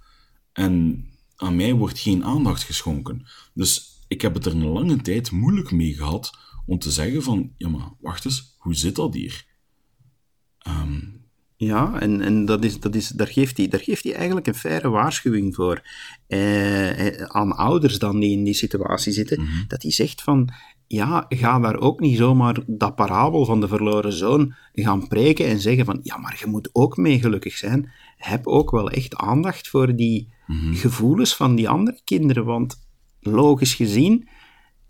[0.52, 1.04] en
[1.36, 3.26] aan mij wordt geen aandacht geschonken.
[3.54, 7.52] Dus ik heb het er een lange tijd moeilijk mee gehad om te zeggen van,
[7.56, 9.46] ja maar wacht eens, hoe zit dat hier?
[10.58, 11.00] Ehm,
[11.56, 14.54] Ja, en, en dat is, dat is, daar, geeft hij, daar geeft hij eigenlijk een
[14.54, 15.82] faire waarschuwing voor
[16.26, 19.48] eh, eh, aan ouders dan die in die situatie zitten.
[19.68, 20.48] Dat hij zegt van,
[20.86, 25.60] ja, ga daar ook niet zomaar dat parabel van de verloren zoon gaan preken en
[25.60, 27.92] zeggen van, ja, maar je moet ook mee gelukkig zijn.
[28.16, 30.28] Heb ook wel echt aandacht voor die
[30.72, 32.87] gevoelens van die andere kinderen, want
[33.20, 34.28] logisch gezien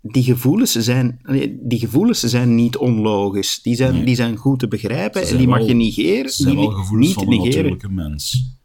[0.01, 1.19] die gevoelens zijn,
[1.61, 3.61] die gevoelens zijn niet onlogisch.
[3.61, 6.31] Die zijn, die zijn goed te begrijpen en die mag je negeren.
[6.31, 7.53] Ze zijn die- wel gevoelens niet van een negeren.
[7.71, 8.57] natuurlijke mens.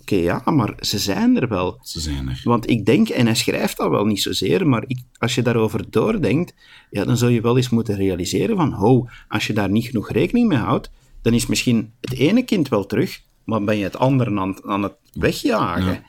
[0.00, 1.78] Oké, ja, maar ze zijn er wel.
[1.82, 2.40] Ze zijn er.
[2.44, 5.90] Want ik denk, en hij schrijft dat wel niet zozeer, maar ik, als je daarover
[5.90, 6.54] doordenkt,
[6.90, 10.10] ja, dan zou je wel eens moeten realiseren van, ho, als je daar niet genoeg
[10.10, 10.90] rekening mee houdt,
[11.22, 14.82] dan is misschien het ene kind wel terug, maar ben je het andere aan, aan
[14.82, 15.92] het wegjagen.
[15.92, 16.02] Ja.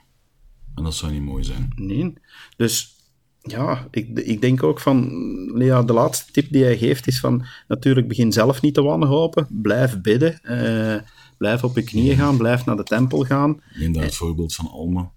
[0.79, 1.71] En dat zou niet mooi zijn.
[1.75, 2.13] Nee.
[2.57, 2.95] Dus
[3.41, 5.11] ja, ik, ik denk ook van,
[5.57, 9.47] ja, de laatste tip die hij geeft is van, natuurlijk begin zelf niet te wanhopen,
[9.61, 11.01] blijf bidden, eh,
[11.37, 13.61] blijf op je knieën gaan, blijf naar de tempel gaan.
[13.75, 15.11] Neem daar het voorbeeld van Alma,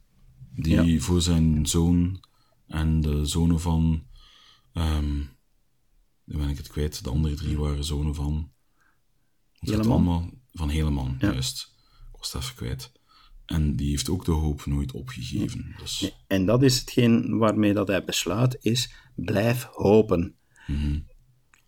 [0.55, 2.25] die voor zijn zoon
[2.66, 4.03] en de zonen van...
[4.72, 5.20] ehm
[6.25, 8.51] dan ben ik het kwijt, de andere drie waren zonen van...
[9.59, 9.92] Heleman?
[9.92, 10.31] Alma?
[10.53, 11.70] Van Heleman, juist.
[12.12, 12.92] Ik was het even kwijt.
[13.46, 15.74] En die heeft ook de hoop nooit opgegeven.
[15.78, 20.37] Dus En dat is hetgeen waarmee dat hij besluit, is blijf hopen.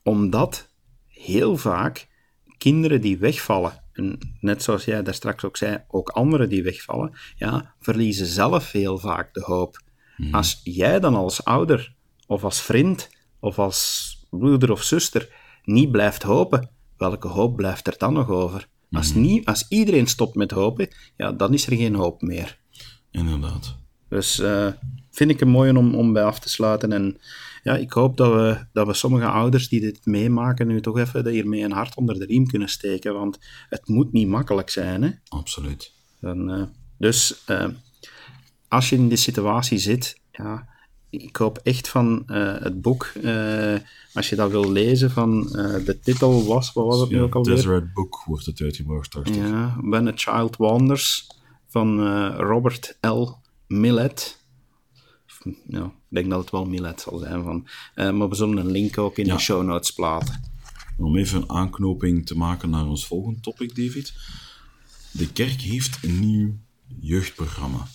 [0.03, 0.73] Omdat
[1.07, 2.09] heel vaak
[2.59, 7.13] kinderen die wegvallen, en net zoals jij daar straks ook zei, ook anderen die wegvallen,
[7.37, 9.83] ja, verliezen zelf heel vaak de hoop.
[10.31, 11.95] Als jij dan als ouder,
[12.27, 13.11] of als vriend,
[13.41, 15.35] of als broeder of zuster
[15.65, 18.69] niet blijft hopen, welke hoop blijft er dan nog over?
[18.95, 22.59] Als, niet, als iedereen stopt met hopen, ja, dan is er geen hoop meer.
[23.11, 23.77] inderdaad.
[24.09, 24.69] Dus eh,
[25.11, 26.93] vind ik een mooie om, om bij af te sluiten.
[26.93, 27.19] En
[27.63, 31.29] ja, ik hoop dat we, dat we sommige ouders die dit meemaken nu toch even
[31.29, 35.03] hiermee een hart onder de riem kunnen steken, want het moet niet makkelijk zijn.
[35.03, 35.11] Hè?
[35.29, 35.93] Absoluut.
[36.21, 36.65] Dan, uh,
[36.99, 37.69] dus uh,
[38.69, 40.69] als je in die situatie zit, ja,
[41.23, 43.13] ik hoop echt van uh, het boek,
[44.13, 45.43] als je dat wil lezen, van
[45.85, 47.55] de titel was, wat was het nu ook alweer?
[47.55, 49.35] Deseret Book wordt het uitgebracht, dacht.
[49.35, 51.27] Ja, When a Child Wanders,
[51.69, 53.29] van Robert L.
[53.67, 54.43] Millet.
[55.69, 57.43] Ja, ik denk dat het wel Millet zal zijn.
[57.43, 59.35] Van, maar we zullen een link ook in ja.
[59.35, 60.53] de show notes plaatsen.
[60.99, 64.13] Om even een aanknoping te maken naar ons volgende topic, David.
[65.11, 66.57] De kerk heeft een nieuw
[67.01, 67.87] jeugdprogramma.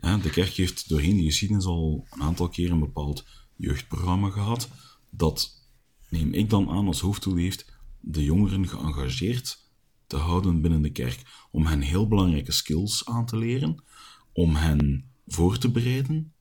[0.00, 3.24] De kerk heeft doorheen de geschiedenis al een aantal keer een bepaald
[3.56, 4.68] jeugdprogramma gehad,
[5.10, 5.68] dat,
[6.08, 9.64] neem ik dan aan als hoofddoel heeft, de jongeren geëngageerd
[10.06, 13.84] te houden binnen de kerk, om hen heel belangrijke skills aan te leren,
[14.32, 16.34] om hen voor te bereiden,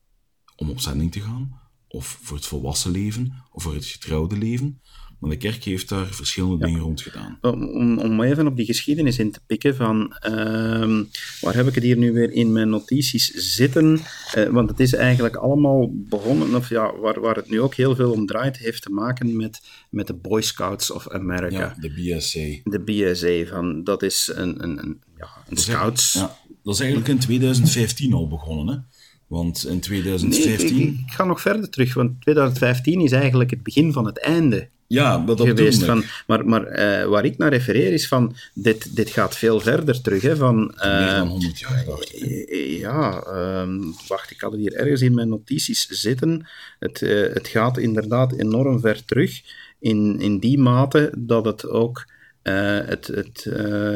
[0.56, 4.82] om op zending te gaan, of voor het volwassen leven, of voor het getrouwde leven.
[5.20, 7.38] Maar de kerk heeft daar verschillende dingen rond gedaan.
[7.42, 11.02] Om, om even op die geschiedenis in te pikken van, uh,
[11.42, 14.00] waar heb ik het hier nu weer in mijn notities zitten?
[14.38, 17.96] Uh, want het is eigenlijk allemaal begonnen, of ja, waar, waar het nu ook heel
[17.96, 21.60] veel om draait, heeft te maken met, met de Boy Scouts of America.
[21.60, 22.70] Ja, de BSA.
[22.70, 26.14] De BSA, van, dat is een, een, een, ja, een scouts.
[26.14, 28.82] Ja, dat is eigenlijk in 2015 al begonnen, hè?
[29.28, 30.76] Want in 2015...
[30.76, 34.20] Nee, ik, ik, ga nog verder terug, want 2015 is eigenlijk het begin van het
[34.20, 35.84] einde ja, maar dat geweest.
[35.84, 40.02] Van, maar maar uh, waar ik naar refereer is van, dit, dit gaat veel verder
[40.02, 40.22] terug.
[40.22, 42.46] Hè, van, uh, Meer dan 100 jaar, dacht ik.
[42.80, 43.24] Ja,
[43.62, 46.48] um, wacht, ik had het hier ergens in mijn notities zitten.
[46.80, 47.00] Het,
[47.34, 49.42] het gaat inderdaad enorm ver terug,
[49.80, 52.08] in, in die mate dat het ook,
[52.42, 53.50] het, het,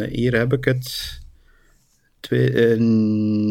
[0.09, 1.17] hier heb ik het...
[2.19, 2.79] Twee, uh,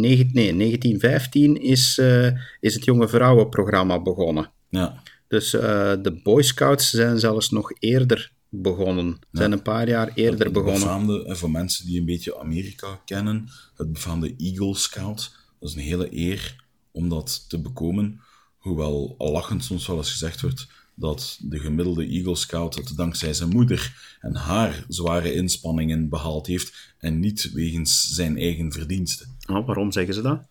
[0.00, 2.26] negen, nee, 1915 is, uh,
[2.60, 4.50] is het Jonge Vrouwenprogramma begonnen.
[4.68, 5.02] Ja.
[5.28, 5.60] Dus uh,
[6.02, 9.18] de Boy Scouts zijn zelfs nog eerder begonnen.
[9.32, 10.80] Zijn een paar jaar eerder het begonnen.
[10.80, 15.36] Befaamde, voor mensen die een beetje Amerika kennen, het befaamde Eagle Scout.
[15.60, 18.20] Dat is een hele eer om dat te bekomen.
[18.58, 23.34] Hoewel al lachend soms wel eens gezegd wordt dat de gemiddelde Eagle Scout het dankzij
[23.34, 29.36] zijn moeder en haar zware inspanningen behaald heeft en niet wegens zijn eigen verdiensten.
[29.50, 30.48] Oh, waarom zeggen ze dat?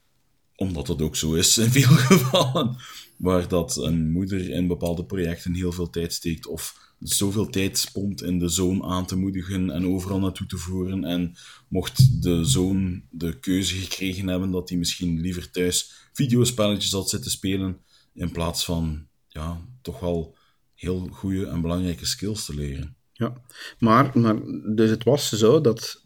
[0.55, 2.77] Omdat het ook zo is in veel gevallen
[3.17, 8.23] waar dat een moeder in bepaalde projecten heel veel tijd steekt of zoveel tijd spont
[8.23, 11.03] in de zoon aan te moedigen en overal naartoe te voeren.
[11.03, 11.35] En
[11.67, 17.31] mocht de zoon de keuze gekregen hebben dat hij misschien liever thuis videospelletjes had zitten
[17.31, 17.77] spelen,
[18.13, 20.37] in plaats van ja, toch wel
[20.73, 22.95] heel goede en belangrijke skills te leren.
[23.13, 23.41] Ja,
[23.79, 24.35] maar, maar
[24.75, 26.03] dus het was zo dat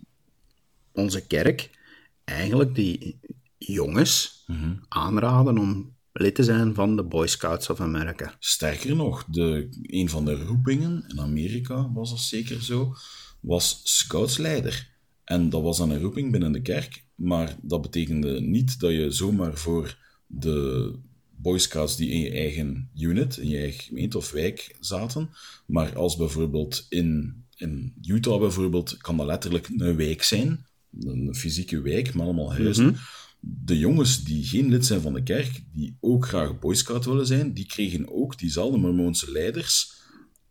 [0.91, 1.79] onze kerk
[2.23, 3.19] eigenlijk die
[3.57, 8.35] jongens mm aanraden om lid te zijn van de Boy Scouts of America.
[8.39, 12.95] Sterker nog, de, een van de roepingen, in Amerika was dat zeker zo,
[13.39, 14.89] was scoutsleider.
[15.23, 19.11] En dat was dan een roeping binnen de kerk, maar dat betekende niet dat je
[19.11, 19.97] zomaar voor
[20.27, 20.93] de
[21.35, 25.29] Boy Scouts die in je eigen unit, in je eigen gemeente of wijk zaten,
[25.65, 30.65] maar als bijvoorbeeld in, in Utah bijvoorbeeld, kan dat letterlijk een wijk zijn,
[30.99, 32.85] een fysieke wijk met allemaal huizen.
[32.85, 32.99] Mhm
[33.43, 37.25] de jongens die geen lid zijn van de kerk, die ook graag Boy Scout willen
[37.25, 39.93] zijn, die kregen ook diezelfde Mormoonse leiders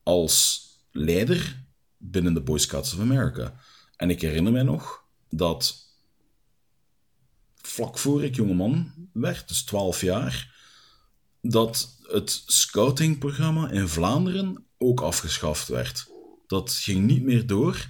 [0.02, 1.64] als leider
[1.96, 3.54] binnen de Boy Scouts of America.
[3.96, 5.88] En ik herinner mij nog dat
[7.54, 10.58] vlak voor ik jongeman werd, dus 12 jaar,
[11.42, 16.06] dat het scoutingprogramma in Vlaanderen ook afgeschaft werd.
[16.46, 17.88] Dat ging niet meer door.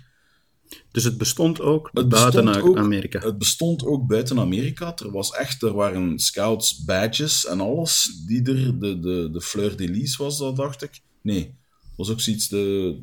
[0.91, 3.21] Dus het bestond ook het buiten bestond Amerika?
[3.21, 4.97] het bestond ook buiten Amerika.
[4.97, 8.79] Er, was echt, er waren scouts badges en alles die er...
[8.79, 11.01] De, de, de Fleur de Lis was dat, dacht ik.
[11.23, 11.55] Nee,
[11.97, 12.99] was ook zoiets, de,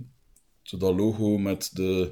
[0.64, 2.12] dat logo met de...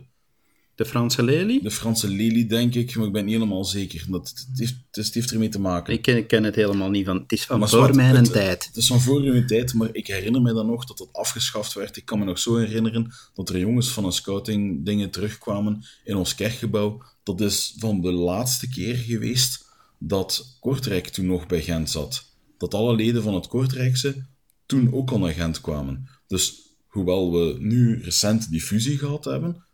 [0.75, 1.63] De Franse lelie?
[1.63, 4.05] De Franse lelie, denk ik, maar ik ben niet helemaal zeker.
[4.07, 5.93] Dat, het, heeft, het heeft ermee te maken.
[5.93, 7.17] Ik ken, ik ken het helemaal niet van.
[7.17, 8.65] Het is van voor mijn het, tijd.
[8.65, 11.73] Het is van voor mijn tijd, maar ik herinner me dan nog dat het afgeschaft
[11.73, 11.97] werd.
[11.97, 16.15] Ik kan me nog zo herinneren dat er jongens van een scouting dingen terugkwamen in
[16.15, 17.01] ons kerkgebouw.
[17.23, 19.65] Dat is van de laatste keer geweest
[19.97, 22.25] dat Kortrijk toen nog bij Gent zat.
[22.57, 24.25] Dat alle leden van het Kortrijkse
[24.65, 26.09] toen ook al naar Gent kwamen.
[26.27, 29.64] Dus hoewel we nu recent die fusie gehad hebben,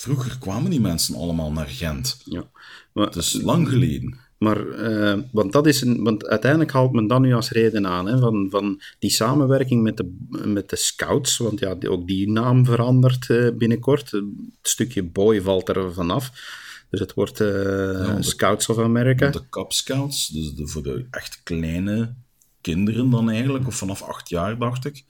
[0.00, 2.20] Vroeger kwamen die mensen allemaal naar Gent.
[2.24, 2.44] Ja.
[2.92, 4.18] Maar, het is lang geleden.
[4.38, 8.06] Maar, uh, want, dat is een, want uiteindelijk haalt men dat nu als reden aan,
[8.06, 12.64] hè, van, van die samenwerking met de, met de scouts, want ja, ook die naam
[12.64, 14.10] verandert uh, binnenkort.
[14.10, 14.24] Het
[14.62, 16.30] stukje boy valt er vanaf.
[16.90, 17.48] Dus het wordt uh,
[17.92, 19.30] ja, Scouts of America.
[19.30, 22.14] De Cub Scouts, dus de, voor de echt kleine
[22.60, 25.04] kinderen dan eigenlijk, of vanaf acht jaar, dacht ik.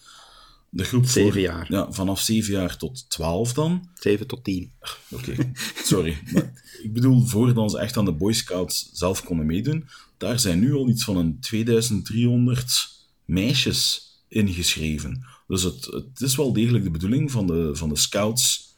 [0.76, 1.66] De groep Zeven voor- jaar.
[1.72, 3.88] Ja, vanaf zeven jaar tot twaalf dan.
[3.94, 4.72] 7 tot 10.
[5.10, 5.52] Oké,
[5.84, 6.18] sorry.
[6.32, 10.58] Maar ik bedoel, voordat ze echt aan de Boy Scouts zelf konden meedoen, daar zijn
[10.58, 12.88] nu al iets van een 2300
[13.24, 15.24] meisjes ingeschreven.
[15.46, 18.74] Dus het, het is wel degelijk de bedoeling van de, van de scouts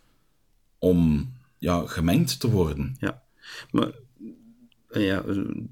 [0.78, 2.96] om ja, gemengd te worden.
[3.00, 3.22] Ja.
[3.70, 3.90] Maar,
[4.92, 5.24] ja,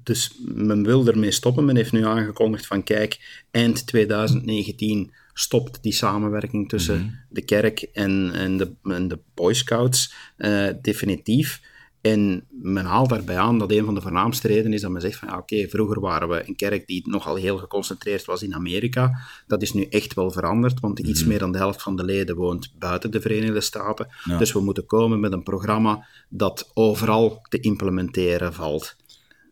[0.03, 1.65] dus men wil ermee stoppen.
[1.65, 8.31] Men heeft nu aangekondigd van kijk, eind 2019 stopt die samenwerking tussen de kerk en,
[8.33, 11.61] en, de, en de Boy Scouts eh, definitief.
[12.01, 15.19] En men haalt daarbij aan dat een van de voornaamste redenen is dat men zegt
[15.19, 19.19] van ja, oké, vroeger waren we een kerk die nogal heel geconcentreerd was in Amerika.
[19.47, 22.35] Dat is nu echt wel veranderd, want iets meer dan de helft van de leden
[22.35, 24.07] woont buiten de Verenigde Staten.
[24.23, 24.37] Ja.
[24.37, 28.95] Dus we moeten komen met een programma dat overal te implementeren valt.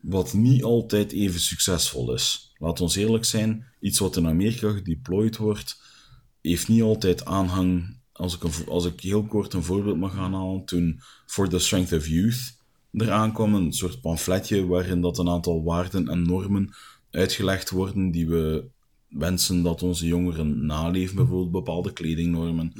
[0.02, 2.45] Wat niet altijd even succesvol is.
[2.58, 5.80] Laat ons eerlijk zijn, iets wat in Amerika gedeployed wordt,
[6.40, 7.96] heeft niet altijd aanhang.
[8.12, 11.92] Als ik, een, als ik heel kort een voorbeeld mag aanhalen, toen For the Strength
[11.92, 12.56] of Youth
[12.92, 16.74] eraan kwam, een soort pamfletje waarin dat een aantal waarden en normen
[17.10, 18.64] uitgelegd worden die we
[19.08, 22.72] wensen dat onze jongeren naleven, bijvoorbeeld bepaalde kledingnormen.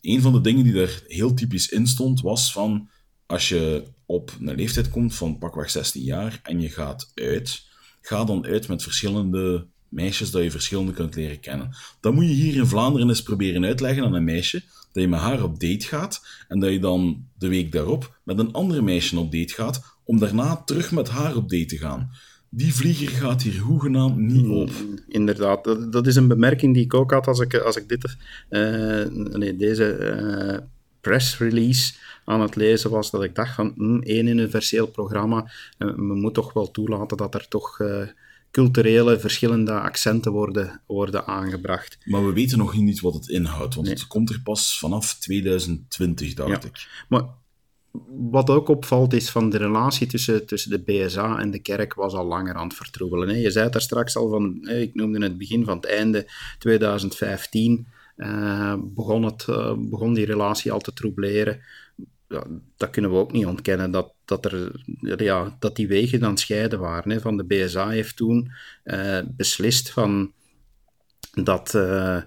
[0.00, 2.88] Een van de dingen die daar heel typisch in stond, was van
[3.26, 7.68] als je op een leeftijd komt van pakweg 16 jaar en je gaat uit,
[8.00, 11.70] ga dan uit met verschillende meisjes dat je verschillende kunt leren kennen.
[12.00, 15.20] Dan moet je hier in Vlaanderen eens proberen uitleggen aan een meisje dat je met
[15.20, 19.18] haar op date gaat en dat je dan de week daarop met een andere meisje
[19.18, 22.10] op date gaat om daarna terug met haar op date te gaan.
[22.48, 24.70] Die vlieger gaat hier hoegenaamd niet op.
[25.08, 28.16] Inderdaad, dat, dat is een bemerking die ik ook had als ik, als ik dit,
[28.48, 30.58] eh, nee, deze eh,
[31.00, 31.94] press release
[32.30, 36.34] aan het lezen was, dat ik dacht van hm, één universeel programma, eh, men moet
[36.34, 38.02] toch wel toelaten dat er toch eh,
[38.50, 41.98] culturele verschillende accenten worden, worden aangebracht.
[42.04, 46.34] Maar we weten nog niet wat het inhoudt, want het komt er pas vanaf 2020,
[46.34, 46.68] dacht Ja.
[46.68, 47.04] ik.
[47.08, 47.24] Maar
[48.30, 52.12] wat ook opvalt is van de relatie tussen, tussen de BSA en de kerk was
[52.12, 53.28] al langer aan het vertroebelen.
[53.28, 53.34] Hè.
[53.34, 57.86] Je zei daar straks al van, hè, ik noemde het begin van het einde 2015,
[58.16, 59.44] eh, begon, het,
[59.90, 61.60] begon die relatie al te troubeleren.
[62.30, 64.82] Ja, dat kunnen we ook niet ontkennen, dat, dat, er,
[65.22, 67.10] ja, dat die wegen dan scheiden waren.
[67.10, 67.20] Hè.
[67.20, 70.32] Van de BSA heeft toen eh, beslist van
[71.30, 72.22] dat eh,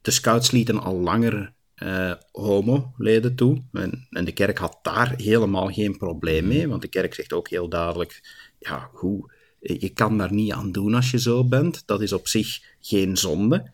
[0.00, 3.62] de scouts lieten al langer eh, homo-leden toe.
[3.72, 7.48] En, en de kerk had daar helemaal geen probleem mee, want de kerk zegt ook
[7.48, 8.20] heel duidelijk,
[8.58, 11.86] ja, hoe, je kan daar niet aan doen als je zo bent.
[11.86, 13.70] Dat is op zich geen zonde.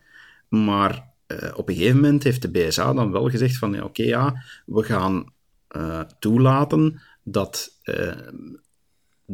[0.49, 4.03] Maar eh, op een gegeven moment heeft de BSA dan wel gezegd van, ja, oké,
[4.03, 5.33] ja, we gaan
[5.69, 8.17] eh, toelaten dat eh,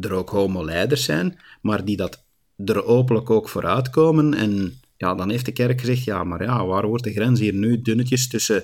[0.01, 2.23] er ook homo-leiders zijn, maar die dat
[2.65, 4.33] er openlijk ook voor uitkomen.
[4.33, 7.53] En ja, dan heeft de kerk gezegd, ja, maar ja, waar wordt de grens hier
[7.53, 8.63] nu dunnetjes tussen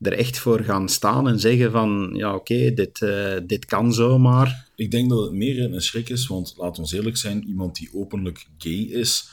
[0.00, 3.06] er echt voor gaan staan en zeggen van, ja, oké, dit,
[3.46, 4.68] dit kan zomaar.
[4.76, 7.90] Ik denk dat het meer een schrik is, want laat ons eerlijk zijn, iemand die
[7.92, 9.28] openlijk gay is,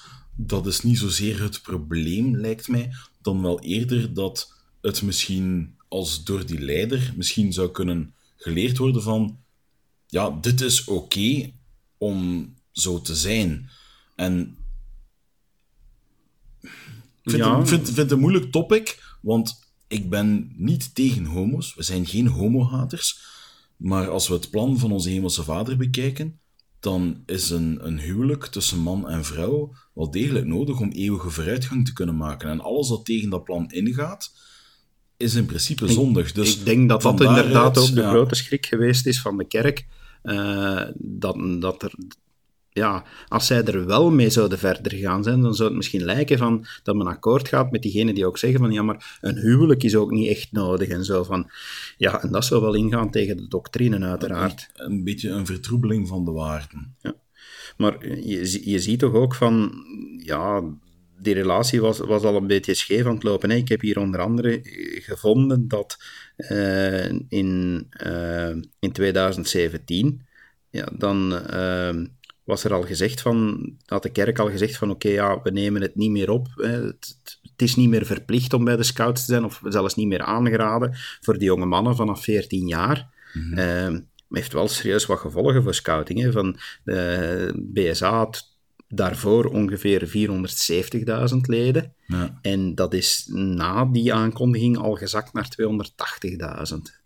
[0.46, 6.24] dat is niet zozeer het probleem, lijkt mij, dan wel eerder dat het misschien als
[6.24, 9.40] door die leider misschien zou kunnen geleerd worden van,
[10.08, 11.52] ja, dit is oké
[11.98, 13.70] om zo te zijn.
[14.16, 14.58] En
[16.62, 17.60] ik vind, Ja.
[17.60, 21.76] het, vind, vind het een moeilijk topic, want ik ben niet tegen homo's.
[21.76, 23.30] We zijn geen homohaters.
[23.78, 26.40] Maar als we het plan van onze hemelse vader bekijken,
[26.82, 31.86] dan is een, een huwelijk tussen man en vrouw wel degelijk nodig om eeuwige vooruitgang
[31.86, 32.50] te kunnen maken.
[32.50, 34.32] En alles dat tegen dat plan ingaat,
[35.18, 36.32] is in principe zondig.
[36.32, 39.48] Dus ik denk dat dat inderdaad ook de ja, grote schrik geweest is van de
[39.48, 39.86] kerk.
[40.22, 41.94] eh, dat, dat er,
[42.74, 46.38] ja, als zij er wel mee zouden verder gaan zijn, dan zou het misschien lijken
[46.38, 49.84] van, dat men akkoord gaat met diegenen die ook zeggen van, ja, maar een huwelijk
[49.84, 51.50] is ook niet echt nodig en zo van.
[51.98, 54.70] Ja, en dat zou wel ingaan tegen de doctrine uiteraard.
[54.74, 56.96] Een beetje een vertroebeling van de waarden.
[57.78, 59.74] Maar je, je ziet toch ook van,
[60.18, 60.64] ja,
[61.22, 63.50] die relatie was, was al een beetje scheef aan het lopen.
[63.50, 63.56] Hè.
[63.56, 64.60] Ik heb hier onder andere
[65.02, 65.98] gevonden dat
[66.36, 70.26] eh, in, eh, in 2017,
[70.70, 71.96] ja, dan eh,
[72.52, 75.82] was er al gezegd van, had de kerk al gezegd van, oké, ja, we nemen
[75.82, 76.48] het niet meer op.
[76.56, 76.86] Hè.
[76.86, 80.22] Het, is niet meer verplicht om bij de scouts te zijn, of zelfs niet meer
[80.22, 83.10] aangeraden voor die jonge mannen vanaf 14 jaar.
[84.28, 86.20] Maar heeft wel serieus wat gevolgen voor scouting.
[86.22, 86.32] Hè.
[86.32, 88.56] Van de BSA had
[88.88, 90.08] daarvoor ongeveer
[91.34, 91.94] 470.000 leden.
[92.08, 92.40] Ja.
[92.42, 95.56] En dat is na die aankondiging al gezakt naar
[96.74, 97.01] 280.000.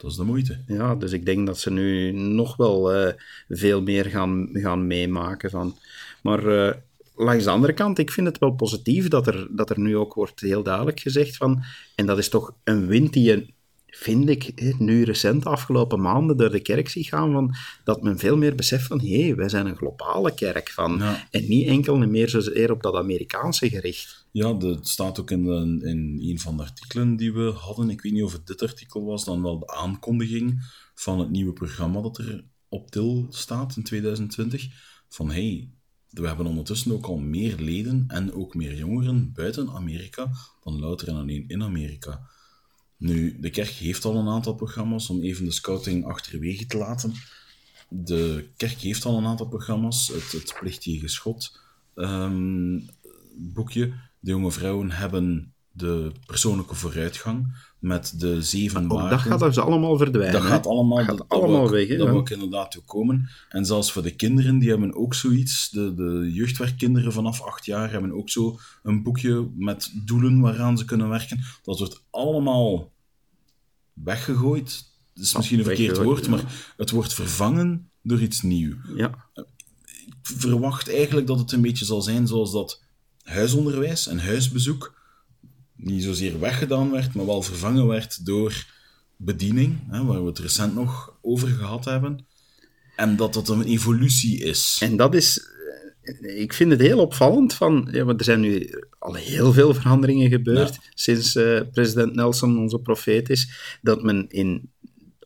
[0.00, 0.58] Dat is de moeite.
[0.66, 3.12] Ja, dus ik denk dat ze nu nog wel eh,
[3.48, 5.50] veel meer gaan, gaan meemaken.
[5.50, 5.76] Van.
[6.22, 6.74] Maar eh,
[7.14, 10.14] langs de andere kant, ik vind het wel positief dat er, dat er nu ook
[10.14, 11.62] wordt heel duidelijk gezegd van,
[11.94, 13.46] en dat is toch een wind die je
[13.86, 18.36] vind ik, nu recent, afgelopen maanden, door de kerk zie gaan, van, dat men veel
[18.36, 22.28] meer beseft van, hé, hey, wij zijn een globale kerk, van, en niet enkel meer
[22.28, 24.19] zozeer op dat Amerikaanse gericht.
[24.32, 25.44] Ja, dat staat ook in,
[25.82, 29.04] in een van de artikelen die we hadden, ik weet niet of het dit artikel
[29.04, 30.62] was, dan wel de aankondiging
[30.94, 34.66] van het nieuwe programma dat er op til staat in 2020,
[35.08, 35.70] van hey,
[36.10, 40.30] we hebben ondertussen ook al meer leden en ook meer jongeren buiten Amerika
[40.62, 42.28] dan louter en alleen in Amerika.
[42.96, 47.12] Nu, de kerk heeft al een aantal programma's om even de scouting achterwege te laten.
[47.88, 50.08] De kerk heeft al een aantal programma's.
[50.08, 51.60] Het, het plichtige schot
[51.94, 52.88] um,
[53.36, 53.92] boekje.
[54.20, 59.10] De jonge vrouwen hebben de persoonlijke vooruitgang met de zeven waarden.
[59.10, 60.32] Dat gaat dus allemaal verdwijnen.
[60.32, 61.88] Dat gaat allemaal, dat gaat allemaal weg.
[61.88, 63.28] Dat moet ook inderdaad toe komen.
[63.48, 65.70] En zelfs voor de kinderen, die hebben ook zoiets.
[65.70, 70.84] De, de jeugdwerkkinderen vanaf acht jaar hebben ook zo een boekje met doelen waaraan ze
[70.84, 71.40] kunnen werken.
[71.62, 72.92] Dat wordt allemaal
[73.92, 74.88] weggegooid.
[75.14, 78.76] Dat is misschien een verkeerd woord, maar het wordt vervangen door iets nieuws.
[78.94, 79.28] Ja.
[80.06, 82.82] Ik verwacht eigenlijk dat het een beetje zal zijn zoals dat
[83.22, 84.98] huisonderwijs en huisbezoek
[85.76, 88.64] niet zozeer weggedaan werd, maar wel vervangen werd door
[89.16, 92.26] bediening, hè, waar we het recent nog over gehad hebben.
[92.96, 94.78] En dat dat een evolutie is.
[94.82, 95.46] En dat is,
[96.02, 99.74] eh, ik vind het heel opvallend van, ja, want er zijn nu al heel veel
[99.74, 103.50] veranderingen gebeurd sinds uh, president Nelson onze profeet is,
[103.82, 104.69] dat men in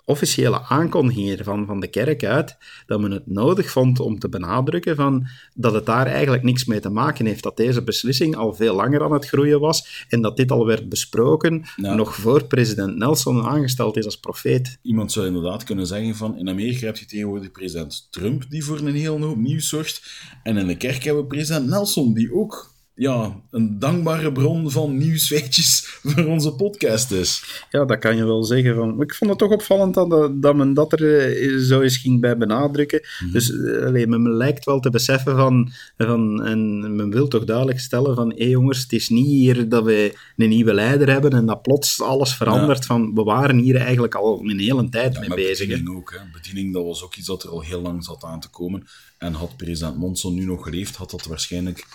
[0.04, 4.96] officiële aankondigingen van, van de kerk uit, dat men het nodig vond om te benadrukken
[4.96, 8.74] van, dat het daar eigenlijk niks mee te maken heeft, dat deze beslissing al veel
[8.74, 13.42] langer aan het groeien was en dat dit al werd besproken nog voor president Nelson
[13.42, 14.78] aangesteld is als profeet.
[14.82, 18.78] Iemand zou inderdaad kunnen zeggen van, in Amerika heb je tegenwoordig president Trump die voor
[18.78, 20.02] een heel hoop nieuws zorgt
[20.42, 24.96] en in de kerk hebben we president Nelson die ook ja, een dankbare bron van
[24.96, 27.62] nieuwsfeitjes voor onze podcast is.
[27.70, 28.74] Ja, dat kan je wel zeggen.
[28.74, 29.02] Van.
[29.02, 32.36] ik vond het toch opvallend dat, dat men dat er eh, zo eens ging bij
[32.36, 33.00] benadrukken.
[33.20, 33.32] Mhm.
[33.32, 37.80] Dus eh, alleen, men lijkt wel te beseffen van, van, en men wil toch duidelijk
[37.80, 41.30] stellen van, hé hey jongens, het is niet hier dat we een nieuwe leider hebben
[41.30, 42.86] en dat plots alles verandert.
[42.86, 45.68] Van, we waren hier eigenlijk al een hele tijd mee bezig.
[45.68, 46.12] Bediening ook.
[46.12, 46.18] Hè.
[46.32, 48.86] Bediening, dat was ook iets dat er al heel lang zat aan te komen.
[49.18, 51.86] En had president Monson nu nog geleefd, had dat waarschijnlijk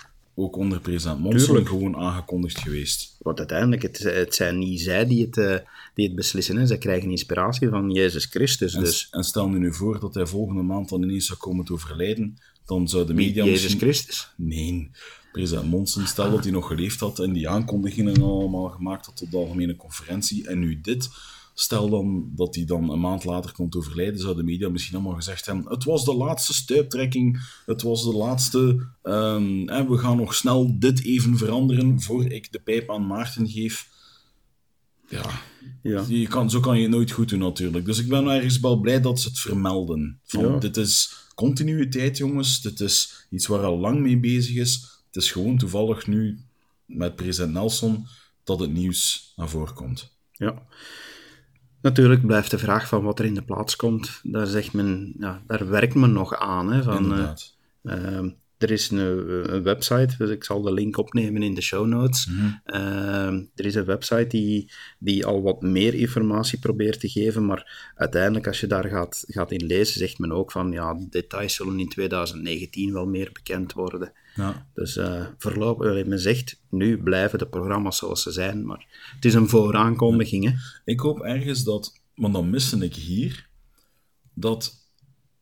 [0.43, 3.15] ook onder president Monson gewoon aangekondigd geweest.
[3.19, 5.55] Want uiteindelijk, het, het zijn niet zij die het, uh,
[5.93, 6.57] die het beslissen.
[6.57, 6.65] Hè.
[6.65, 8.73] Zij krijgen inspiratie van Jezus Christus.
[8.73, 9.07] En, dus.
[9.11, 12.87] en stel nu voor dat hij volgende maand dan ineens zou komen te overlijden, dan
[12.87, 13.79] zou de media Jezus misschien...
[13.79, 14.33] Christus?
[14.35, 14.89] Nee,
[15.31, 19.31] president Monson, stel dat hij nog geleefd had en die aankondigingen allemaal gemaakt had op
[19.31, 21.09] de algemene conferentie, en nu dit
[21.59, 25.15] Stel dan dat hij dan een maand later komt overlijden, zou de media misschien allemaal
[25.15, 28.59] gezegd hebben: het was de laatste stuiptrekking, het was de laatste.
[29.03, 33.89] Um, we gaan nog snel dit even veranderen voor ik de pijp aan Maarten geef.
[35.09, 35.41] Ja,
[35.81, 36.05] ja.
[36.07, 37.85] Je kan, zo kan je het nooit goed doen natuurlijk.
[37.85, 40.19] Dus ik ben ergens wel blij dat ze het vermelden.
[40.23, 42.61] Van, Dit is continuïteit, jongens.
[42.61, 45.01] Dit is iets waar al lang mee bezig is.
[45.05, 46.39] Het is gewoon toevallig nu
[46.85, 48.07] met president Nelson
[48.43, 50.11] dat het nieuws naar voren komt.
[50.31, 50.67] Ja.
[51.81, 55.41] Natuurlijk blijft de vraag van wat er in de plaats komt, daar, zegt men, ja,
[55.47, 56.71] daar werkt men nog aan.
[56.71, 57.19] Hè, van,
[57.83, 58.19] uh,
[58.59, 58.97] er is een,
[59.53, 62.25] een, website, dus ik zal de link opnemen in de show notes.
[62.25, 62.49] Mhm.
[62.63, 67.91] Ehm, er is een website die, die al wat meer informatie probeert te geven, maar
[67.95, 71.79] uiteindelijk als je daar gaat, gaat in lezen, zegt men ook van ja, details zullen
[71.79, 74.11] in 2019 wel meer bekend worden.
[74.35, 74.67] Ja.
[74.73, 79.33] Dus uh, voorlopig, men zegt, nu blijven de programma's zoals ze zijn, maar het is
[79.33, 80.45] een vooraankondiging.
[80.45, 80.51] Hè?
[80.85, 83.49] Ik hoop ergens dat, want dan miste ik hier,
[84.33, 84.73] dat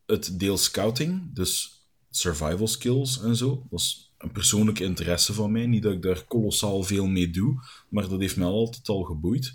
[0.05, 1.76] het deel scouting, dus
[2.17, 5.65] survival skills en zo, dat is een persoonlijke interesse van mij.
[5.65, 9.53] Niet dat ik daar kolossaal veel mee doe, maar dat heeft mij altijd al geboeid.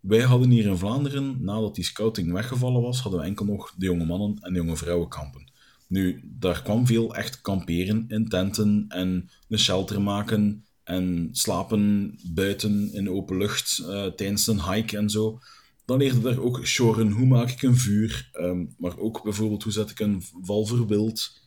[0.00, 3.84] Wij hadden hier in Vlaanderen, nadat die scouting weggevallen was, hadden we enkel nog de
[3.84, 5.50] jonge mannen en de jonge vrouwen kampen.
[5.86, 12.92] Nu, daar kwam veel echt kamperen in tenten en een shelter maken en slapen buiten
[12.92, 15.38] in open lucht uh, tijdens een hike en zo.
[15.84, 19.72] Dan leerde daar ook shoren, hoe maak ik een vuur, ehm, maar ook bijvoorbeeld hoe
[19.72, 21.39] zet ik een val voor wild.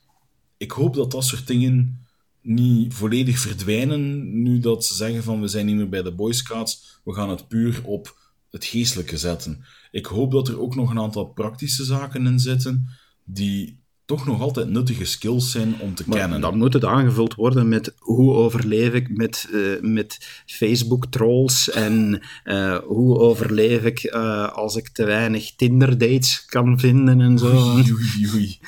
[0.64, 2.06] Ik hoop dat dat soort dingen
[2.42, 6.34] niet volledig verdwijnen nu dat ze zeggen van we zijn niet meer bij de Boy
[6.34, 8.18] Scouts, we gaan het puur op
[8.52, 9.66] het geestelijke zetten.
[9.92, 12.90] Ik hoop dat er ook nog een aantal praktische zaken in zitten
[13.24, 16.42] die toch nog altijd nuttige skills zijn om te kennen.
[16.42, 22.78] Dan moet het aangevuld worden met hoe overleef ik met, uh, met Facebook-trolls en uh,
[22.78, 27.48] hoe overleef ik uh, als ik te weinig Tinder-dates kan vinden en zo.
[27.48, 28.60] Oei, oei, oei.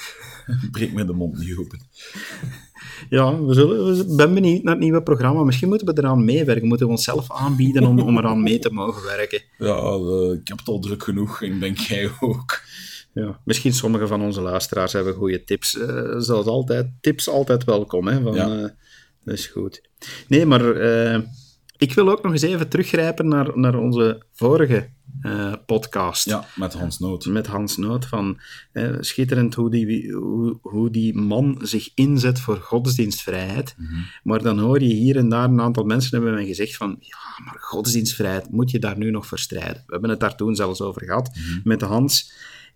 [0.71, 1.79] Breek me de mond niet open.
[3.09, 5.43] Ja, we zullen, we ben benieuwd naar het nieuwe programma.
[5.43, 6.67] Misschien moeten we eraan meewerken.
[6.67, 9.41] Moeten we onszelf aanbieden om, om eraan mee te mogen werken.
[9.57, 12.61] Ja, uh, ik heb het al druk genoeg en denk jij ook.
[13.13, 15.75] Ja, misschien sommige van onze luisteraars hebben goede tips.
[15.75, 18.07] Uh, zoals altijd, tips altijd welkom.
[18.07, 18.55] Hè, van, ja.
[18.55, 18.61] uh,
[19.23, 19.81] dat is goed.
[20.27, 20.61] Nee, maar
[21.78, 24.89] ik wil ook nog eens even teruggrijpen naar, naar onze vorige
[25.21, 26.26] uh, podcast.
[26.26, 27.26] Ja, met Hans Noot.
[27.26, 28.05] Met Hans Noot.
[28.05, 28.39] Van,
[28.73, 33.76] uh, schitterend hoe die, hoe, hoe die man zich inzet voor godsdienstvrijheid.
[33.78, 34.05] Mm -hmm.
[34.23, 37.43] Maar dan hoor je hier en daar een aantal mensen hebben mij gezegd van ja,
[37.45, 39.84] maar godsdienstvrijheid, moet je daar nu nog voor strijden?
[39.86, 41.61] We hebben het daar toen zelfs over gehad mm -hmm.
[41.63, 42.34] met Hans.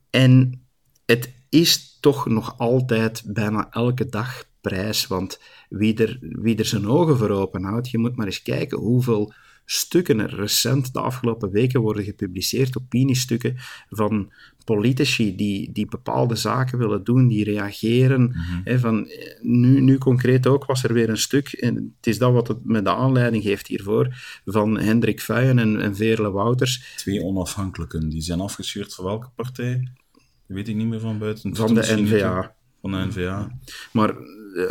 [0.10, 0.62] En
[1.06, 5.40] het is toch nog altijd bijna elke dag prijs, want
[5.70, 9.34] wie er, wie er zijn ogen voor open houdt, je moet maar eens kijken hoeveel
[9.66, 13.56] stukken er recent de afgelopen weken worden gepubliceerd, opiniestukken
[13.90, 14.32] van
[14.66, 18.22] politici die, die bepaalde zaken willen doen, die reageren.
[18.22, 18.62] Mm -hmm.
[18.64, 19.08] hè, van,
[19.42, 22.66] nu, nu concreet ook was er weer een stuk, en het is dat wat het
[22.66, 24.08] met de aanleiding geeft hiervoor,
[24.46, 26.94] van Hendrik Vuyen en, en Veerle Wouters.
[26.96, 29.92] Twee onafhankelijken, die zijn afgescheurd van welke partij?
[30.14, 31.56] Dat weet ik niet meer van buiten.
[31.56, 32.56] Van de NVA.
[32.82, 33.58] Van de NVA.
[33.92, 34.16] Maar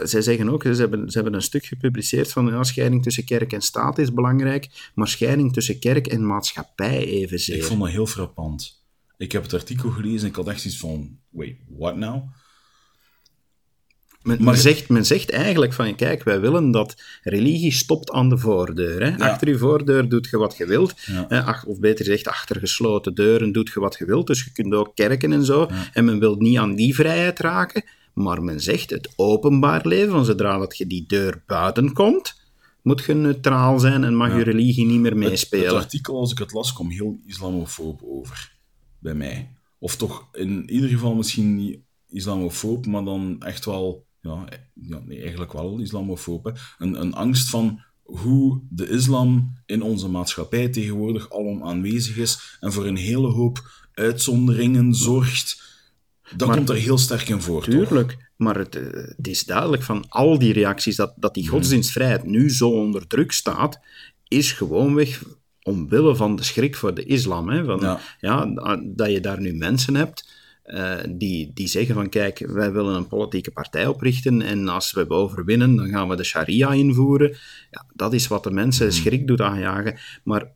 [0.03, 3.53] zij zeggen ook, ze hebben, ze hebben een stuk gepubliceerd van ja, scheiding tussen kerk
[3.53, 7.57] en staat is belangrijk, maar scheiding tussen kerk en maatschappij evenzeer.
[7.57, 8.83] Ik vond dat heel frappant.
[9.17, 12.23] Ik heb het artikel gelezen en ik had echt iets van, wait, what now?
[14.23, 18.29] Men, maar, men, zegt, men zegt eigenlijk van, kijk, wij willen dat religie stopt aan
[18.29, 19.03] de voordeur.
[19.03, 19.09] Hè?
[19.09, 19.31] Ja.
[19.31, 20.95] Achter je voordeur doet je wat je wilt.
[21.07, 21.41] Ja.
[21.41, 24.27] Ach, of beter gezegd, achter gesloten deuren doet je wat je wilt.
[24.27, 25.67] Dus je kunt ook kerken en zo.
[25.71, 25.89] Ja.
[25.93, 27.85] En men wil niet aan die vrijheid raken.
[28.19, 32.41] Maar men zegt, het openbaar leven, van zodra dat je die deur buiten komt,
[32.83, 34.37] moet je neutraal zijn en mag Ja.
[34.37, 35.65] je religie niet meer meespelen.
[35.65, 38.53] Het, het artikel, als ik het las, kwam heel islamofoob over.
[38.99, 39.55] Bij mij.
[39.79, 44.07] Of toch in ieder geval misschien niet islamofoob, maar dan echt wel...
[44.21, 44.45] Ja,
[44.75, 46.45] ja nee, eigenlijk wel islamofoob.
[46.45, 46.51] Hè.
[46.79, 52.73] Een, een angst van hoe de islam in onze maatschappij tegenwoordig alom aanwezig is en
[52.73, 55.68] voor een hele hoop uitzonderingen zorgt.
[56.37, 57.75] Dat Maar- komt er heel sterk in voor, toch?
[57.87, 58.83] Tuurlijk, maar het, eh,
[59.17, 63.33] het is duidelijk van al die reacties dat, dat die godsdienstvrijheid nu zo onder druk
[63.33, 63.81] staat,
[64.29, 65.23] is gewoonweg
[65.63, 67.49] omwille van de schrik voor de islam.
[67.49, 67.65] Hè?
[67.65, 68.01] Van, Ja.
[68.21, 72.73] ja, da- dat je daar nu mensen hebt eh, die, die zeggen van kijk, wij
[72.73, 77.37] willen een politieke partij oprichten en als we overwinnen, dan gaan we de sharia invoeren.
[77.71, 79.99] Ja, dat is wat de mensen schrik doet aanjagen.
[80.25, 80.51] Maar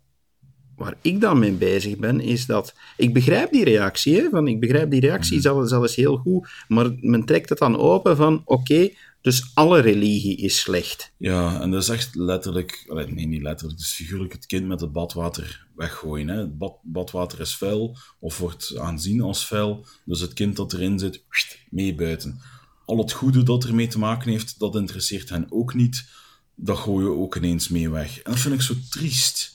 [0.77, 2.75] waar ik dan mee bezig ben, is dat...
[2.97, 6.91] Ik begrijp die reactie, hè, van, ik begrijp die reactie zelfs, zelfs heel goed, maar
[7.01, 8.91] men trekt het dan open van, oké,
[9.23, 11.13] dus alle religie is slecht.
[11.17, 14.93] Ja, en dat is echt letterlijk, nee, niet letterlijk, is figuurlijk het kind met het
[14.93, 16.29] badwater weggooien.
[16.29, 16.37] Hè.
[16.37, 20.99] Het bad, badwater is vuil, of wordt aanzien als vuil, dus het kind dat erin
[20.99, 21.25] zit,
[21.71, 22.41] meebuiten.
[22.85, 26.09] Al het goede dat ermee te maken heeft, dat interesseert hen ook niet.
[26.55, 28.23] Dat gooien we ook ineens mee weg.
[28.23, 29.52] En dat vind ik zo triest.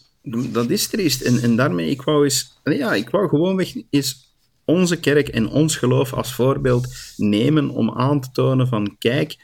[0.52, 1.22] Dat is triest.
[1.22, 2.60] En, en daarmee, ik wou eens...
[2.64, 8.22] Ja, ik wou gewoonweg eens onze kerk en ons geloof als voorbeeld nemen om aan
[8.22, 9.38] te tonen van, kijk,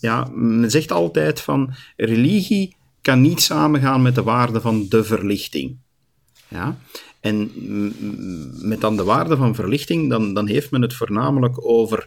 [0.00, 5.76] ja, men zegt altijd van, religie kan niet samengaan met de waarde van de verlichting.
[6.48, 6.78] Ja?
[7.20, 7.50] En
[8.68, 12.06] met dan de waarde van verlichting, dan, dan heeft men het voornamelijk over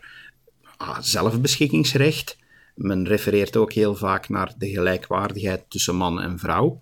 [0.78, 2.38] ah, zelfbeschikkingsrecht.
[2.76, 6.82] Men refereert ook heel vaak naar de gelijkwaardigheid tussen man en vrouw.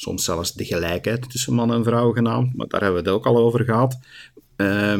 [0.00, 3.26] Soms zelfs de gelijkheid tussen man en vrouw genaamd, maar daar hebben we het ook
[3.26, 3.98] al over gehad.
[4.56, 4.92] Uh,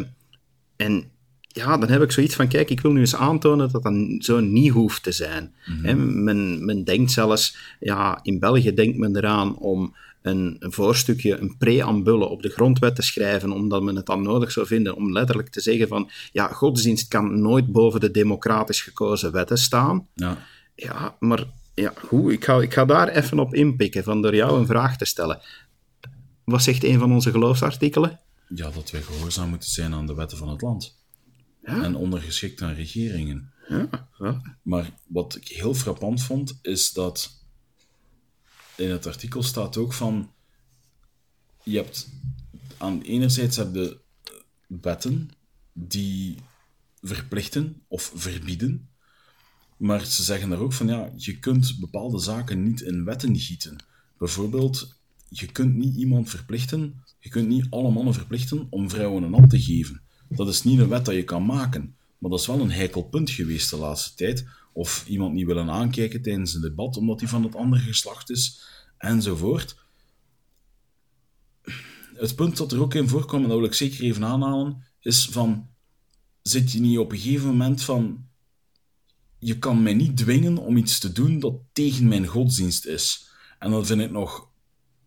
[0.76, 3.94] en ja, dan heb ik zoiets van, kijk, ik wil nu eens aantonen dat dat
[4.18, 5.54] zo niet hoeft te zijn.
[5.82, 11.38] He, men, men denkt zelfs, ja, in België denkt men eraan om een, een voorstukje,
[11.38, 15.12] een preambule op de grondwet te schrijven, omdat men het dan nodig zou vinden om
[15.12, 20.06] letterlijk te zeggen van, ja, godsdienst kan nooit boven de democratisch gekozen wetten staan.
[20.14, 20.38] Ja.
[20.74, 21.44] Ja, maar
[21.80, 24.96] ja, goed, ik ga, ik ga daar even op inpikken, van door jou een vraag
[24.96, 25.40] te stellen.
[26.44, 28.20] Wat zegt een van onze geloofsartikelen?
[28.54, 30.96] ja, dat wij gehoorzaam moeten zijn aan de wetten van het land.
[31.62, 31.82] Ja.
[31.82, 33.52] En ondergeschikt aan regeringen.
[33.68, 34.58] Ja, ja.
[34.62, 37.44] Maar wat ik heel frappant vond, is dat
[38.76, 40.32] in het artikel staat ook van...
[41.62, 42.08] Je hebt...
[42.76, 43.98] Aan enerzijds heb je
[44.66, 45.30] wetten
[45.72, 46.36] die
[47.02, 48.87] verplichten of verbieden.
[49.78, 53.76] Maar ze zeggen er ook van, ja, je kunt bepaalde zaken niet in wetten gieten.
[54.18, 54.94] Bijvoorbeeld,
[55.28, 59.50] je kunt niet iemand verplichten, je kunt niet alle mannen verplichten om vrouwen een hand
[59.50, 60.00] te geven.
[60.28, 61.94] Dat is niet een wet dat je kan maken.
[62.18, 64.46] Maar dat is wel een heikel punt geweest de laatste tijd.
[64.72, 68.62] Of iemand niet willen aankijken tijdens een debat omdat hij van het andere geslacht is,
[68.98, 69.76] enzovoort.
[72.14, 75.26] Het punt dat er ook in voorkwam, en dat wil ik zeker even aanhalen, is
[75.26, 75.68] van,
[76.42, 78.27] zit je niet op een gegeven moment van,
[79.38, 83.28] je kan mij niet dwingen om iets te doen dat tegen mijn godsdienst is.
[83.58, 84.48] En dat vind ik nog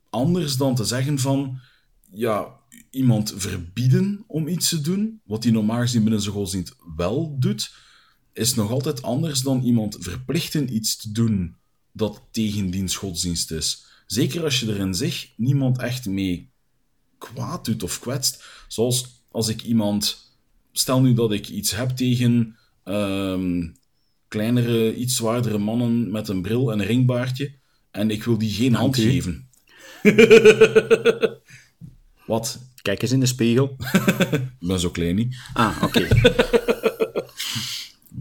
[0.09, 1.59] anders dan te zeggen van,
[2.11, 2.59] ja,
[2.89, 7.73] iemand verbieden om iets te doen, wat hij normaal gezien binnen zijn godsdienst wel doet,
[8.33, 11.55] is nog altijd anders dan iemand verplichten iets te doen
[11.91, 13.85] dat tegen diens godsdienst is.
[14.05, 16.51] Zeker als je er in zich niemand echt mee
[17.17, 18.43] kwaad doet of kwetst.
[18.67, 20.29] Zoals als ik iemand...
[20.71, 23.67] Stel nu dat ik iets heb tegen ehm,
[24.31, 27.53] kleinere, iets zwaardere mannen met een bril en een ringbaardje,
[27.91, 29.01] en ik wil die geen hand u.
[29.01, 29.49] geven.
[32.31, 32.59] Wat?
[32.81, 33.75] Kijk eens in de spiegel.
[34.59, 35.35] Ik ben zo klein niet.
[35.53, 36.07] Ah, oké.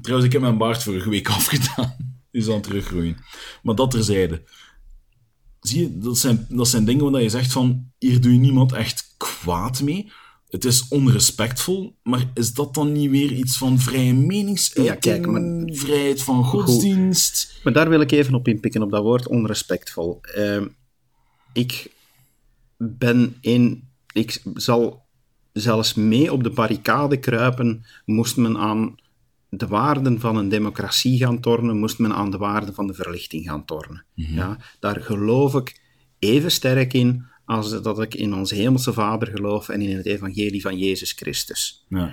[0.02, 1.96] Trouwens, ik heb mijn baard vorige week afgedaan.
[2.30, 3.16] Die is aan het teruggroeien.
[3.62, 4.42] Maar dat terzijde.
[5.60, 8.72] Zie je, dat zijn, dat zijn dingen waar je zegt van, hier doe je niemand
[8.72, 10.12] echt kwaad mee.
[10.50, 15.26] Het is onrespectvol, maar is dat dan niet weer iets van vrije meningsuiting, Ja, kijk,
[15.26, 17.60] maar- vrijheid van godsdienst?
[17.64, 20.18] Maar daar wil ik even op inpikken, op dat woord onrespectvol.
[20.22, 20.66] Ehm,
[21.52, 21.92] ik
[22.76, 23.88] ben in...
[24.12, 25.02] Ik zal
[25.52, 28.94] zelfs mee op de barricade kruipen, moest men aan
[29.48, 33.44] de waarden van een democratie gaan tornen, moest men aan de waarden van de verlichting
[33.44, 34.04] gaan tornen.
[34.14, 35.80] Ja, daar geloof ik
[36.18, 40.60] even sterk in als dat ik in onze hemelse Vader geloof en in het evangelie
[40.60, 41.84] van Jezus Christus.
[41.88, 42.12] Ja.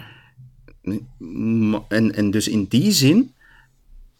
[1.88, 3.34] En, en dus in die zin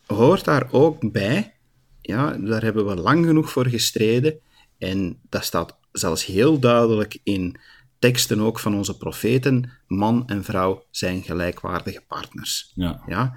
[0.06, 1.54] hoort daar ook bij,
[2.02, 4.40] ja, daar hebben we lang genoeg voor gestreden,
[4.78, 7.56] en dat staat zelfs heel duidelijk in
[8.00, 12.72] teksten ook van onze profeten, man en vrouw zijn gelijkwaardige partners.
[12.76, 13.02] Ja.
[13.08, 13.36] Ja?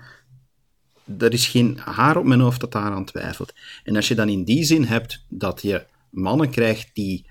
[1.18, 3.52] Er is geen haar op mijn hoofd dat daaraan twijfelt.
[3.84, 7.28] En als je dan in die zin hebt dat je mannen krijgt die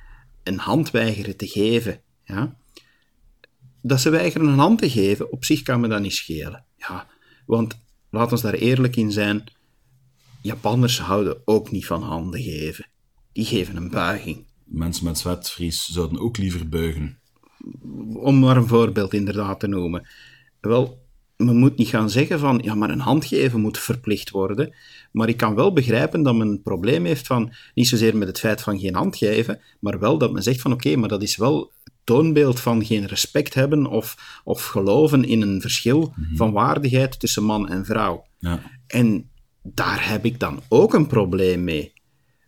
[0.50, 2.58] een hand weigeren te geven, ja?
[3.82, 6.66] dat ze weigeren een hand te geven, op zich kan me dat niet schelen.
[6.76, 7.08] Ja?
[7.45, 7.80] Want
[8.10, 9.43] laat ons daar eerlijk in zijn,
[10.41, 12.88] Japanners houden ook niet van handen geven.
[13.32, 14.45] Die geven een buiging.
[14.64, 17.20] Mensen met zwetvries zouden ook liever buigen.
[18.14, 20.08] om maar een voorbeeld inderdaad te noemen.
[20.60, 21.02] Wel,
[21.46, 24.76] men moet niet gaan zeggen van, ja, maar een hand geven moet verplicht worden.
[25.12, 28.40] Maar ik kan wel begrijpen dat men een probleem heeft van, niet zozeer met het
[28.40, 31.36] feit van geen hand geven, maar wel dat men zegt van, oké, maar dat is
[31.38, 31.72] wel
[32.04, 37.70] toonbeeld van geen respect hebben of, of geloven in een verschil van waardigheid tussen man
[37.70, 38.26] en vrouw.
[38.40, 38.62] Ja.
[38.88, 39.30] En
[39.64, 41.94] daar heb ik dan ook een probleem mee.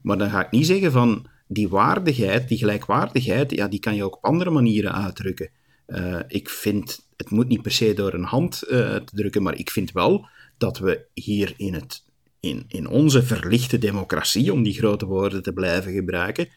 [0.02, 4.04] Maar dan ga ik niet zeggen van die waardigheid, die gelijkwaardigheid, ja, die kan je
[4.04, 5.50] ook op andere manieren uitdrukken.
[5.86, 9.58] Eh, ik vind, het moet niet per se door een hand eh, te drukken, maar
[9.58, 12.04] ik vind wel dat we hier in, het,
[12.40, 16.48] in, in onze verlichte democratie, om die grote woorden te blijven gebruiken,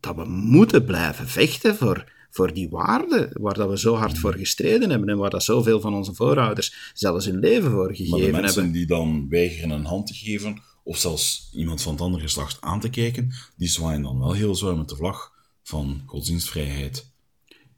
[0.00, 4.34] dat we moeten blijven vechten voor, voor die waarden waar dat we zo hard voor
[4.34, 8.04] gestreden hebben en waar dat zoveel van onze voorouders zelfs hun leven voor Maar de
[8.04, 8.72] gegeven mensen hebben.
[8.72, 12.80] die dan weigeren een hand te geven, of zelfs iemand van het andere geslacht aan
[12.80, 15.32] te kijken, die zwaaien dan wel heel zwaar met de vlag
[15.62, 17.14] van godsdienstvrijheid.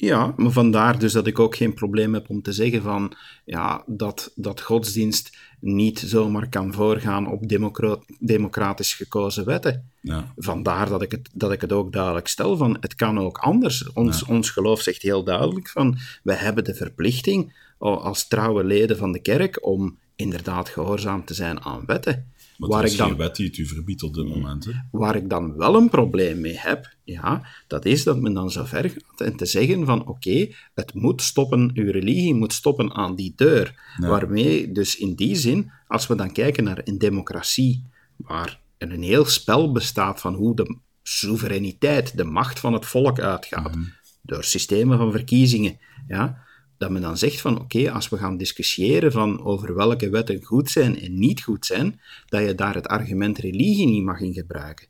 [0.00, 3.12] Ja, maar vandaar dus dat ik ook geen probleem heb om te zeggen van,
[3.44, 9.90] ja, dat, dat godsdienst niet zomaar kan voorgaan op democra- democratisch gekozen wetten.
[10.00, 10.32] Ja.
[10.36, 13.92] Vandaar dat ik, het, dat ik het ook duidelijk stel van, het kan ook anders.
[13.92, 19.12] Ons, ons geloof zegt heel duidelijk van, wij hebben de verplichting als trouwe leden van
[19.12, 22.32] de kerk om inderdaad gehoorzaam te zijn aan wetten.
[22.58, 24.64] Maar Waar is ik dan geen wet die het u verbiedt op dit moment.
[24.64, 24.72] Hè?
[24.90, 28.64] Waar ik dan wel een probleem mee heb, ja, dat is dat men dan zo
[28.64, 33.14] ver gaat en te zeggen van oké, het moet stoppen, uw religie moet stoppen aan
[33.14, 33.94] die deur.
[33.98, 37.84] Waarmee dus in die zin, als we dan kijken naar een democratie,
[38.16, 43.76] waar een heel spel bestaat van hoe de soevereiniteit, de macht van het volk uitgaat,
[44.22, 45.78] door systemen van verkiezingen,
[46.08, 46.46] ja,
[46.78, 50.70] dat men dan zegt van oké, als we gaan discussiëren van over welke wetten goed
[50.70, 54.88] zijn en niet goed zijn, dat je daar het argument religie niet mag in gebruiken.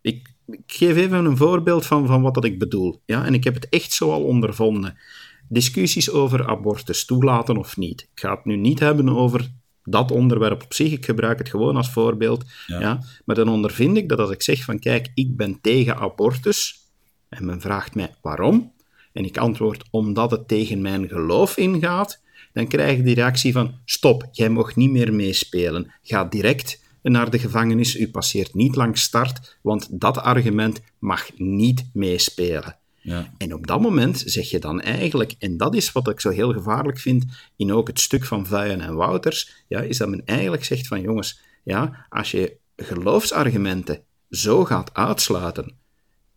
[0.00, 3.02] ik, ik geef even een voorbeeld van, van wat dat ik bedoel.
[3.04, 3.24] Ja?
[3.24, 4.98] En ik heb het echt zo al ondervonden.
[5.48, 8.00] Discussies over abortus toelaten of niet.
[8.00, 9.50] Ik ga het nu niet hebben over
[9.84, 10.92] dat onderwerp op zich.
[10.92, 12.44] Ik gebruik het gewoon als voorbeeld.
[12.66, 13.00] Ja.
[13.24, 16.84] Maar dan ondervind ik dat als ik zeg van kijk, ik ben tegen abortus,
[17.28, 18.72] en men vraagt mij waarom,
[19.16, 23.74] en ik antwoord omdat het tegen mijn geloof ingaat, dan krijg ik die reactie van
[23.84, 25.92] stop, jij mag niet meer meespelen.
[26.02, 31.84] Ga direct naar de gevangenis, u passeert niet langs start, want dat argument mag niet
[31.92, 32.76] meespelen.
[33.00, 33.32] Ja.
[33.38, 36.52] En op dat moment zeg je dan eigenlijk, en dat is wat ik zo heel
[36.52, 37.24] gevaarlijk vind
[37.56, 41.00] in ook het stuk van Vuyen en Wouters, ja, is dat men eigenlijk zegt van
[41.00, 44.00] jongens, ja, als je geloofsargumenten
[44.30, 45.72] zo gaat uitsluiten,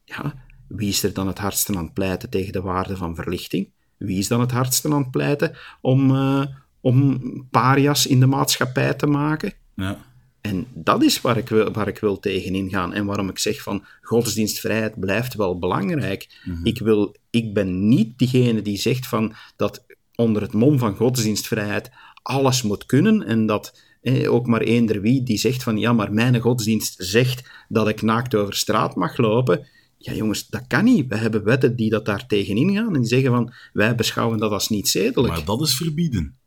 [0.06, 3.70] ja, wie is er dan het hardste aan het pleiten tegen de waarde van verlichting?
[3.98, 6.46] Wie is dan het hardste aan het pleiten om, uh,
[6.82, 7.20] om
[7.52, 9.54] parias in de maatschappij te maken.
[9.76, 10.08] Ja.
[10.42, 12.94] En dat is waar ik, wil, waar ik wil tegenin gaan.
[12.94, 16.42] En waarom ik zeg van godsdienstvrijheid blijft wel belangrijk.
[16.64, 21.92] ik, wil, ik ben niet diegene die zegt van dat onder het mom van godsdienstvrijheid
[22.22, 26.14] alles moet kunnen en dat eh, ook maar eender wie die zegt van ja, maar
[26.14, 29.68] mijn godsdienst zegt dat ik naakt over straat mag lopen.
[30.02, 31.08] Ja, jongens, dat kan niet.
[31.08, 34.52] We hebben wetten die dat daar tegenin gaan en die zeggen van wij beschouwen dat
[34.52, 35.34] als niet zedelijk.
[35.34, 36.38] Maar dat is verbieden.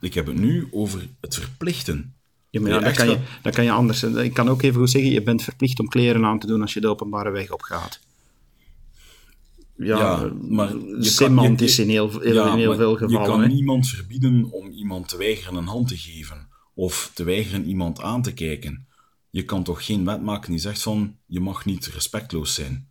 [0.00, 2.14] Ik heb het nu over het verplichten.
[2.50, 4.02] Ja, maar ja, kan je, dat kan je anders.
[4.02, 6.74] Ik kan ook even goed zeggen, je bent verplicht om kleren aan te doen als
[6.74, 8.00] je de openbare weg op gaat.
[9.76, 12.90] Ja, Ja, maar je kan- semantisch je- in heel, heel, Ja, in heel maar veel
[12.90, 13.26] Je gevallen.
[13.26, 13.46] kan hè.
[13.48, 16.48] niemand verbieden om iemand te weigeren een hand te geven.
[16.74, 18.86] Of te weigeren iemand aan te kijken.
[19.30, 22.88] Je kan toch geen wet maken die zegt van, je mag niet respectloos zijn.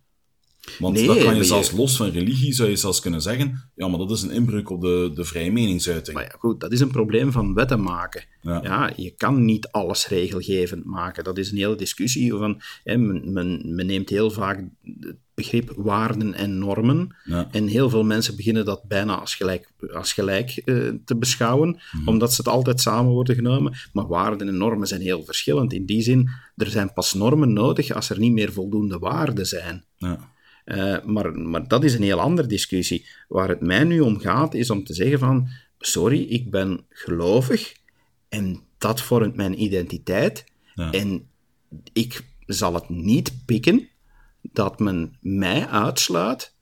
[0.78, 3.88] Want Nee, dan kan je zelfs los van religie, zou je zelfs kunnen zeggen, ja,
[3.88, 6.16] maar dat is een inbreuk op de, de vrije meningsuiting.
[6.16, 8.24] Maar ja, goed, dat is een probleem van wetten maken.
[8.42, 8.60] Ja.
[8.62, 8.92] Ja.
[8.96, 11.24] je kan niet alles regelgevend maken.
[11.24, 12.32] Dat is een hele discussie.
[12.32, 14.64] Van, hè, men, men, men neemt heel vaak
[15.00, 17.16] het begrip waarden en normen.
[17.24, 17.48] Ja.
[17.50, 22.08] En heel veel mensen beginnen dat bijna als gelijk, als gelijk eh, te beschouwen, Mhm.
[22.08, 23.74] omdat ze het altijd samen worden genomen.
[23.92, 25.72] Maar waarden en normen zijn heel verschillend.
[25.72, 29.84] In die zin, er zijn pas normen nodig als er niet meer voldoende waarden zijn.
[29.98, 30.30] Ja.
[30.64, 33.06] Eh, maar, maar dat is een heel andere discussie.
[33.28, 35.48] Waar het mij nu om gaat, is om te zeggen van...
[35.78, 37.72] Sorry, ik ben gelovig
[38.28, 40.44] en dat vormt mijn identiteit.
[40.74, 40.90] Ja.
[40.90, 41.28] En
[41.92, 43.88] ik zal het niet pikken
[44.40, 46.54] dat men mij uitsluit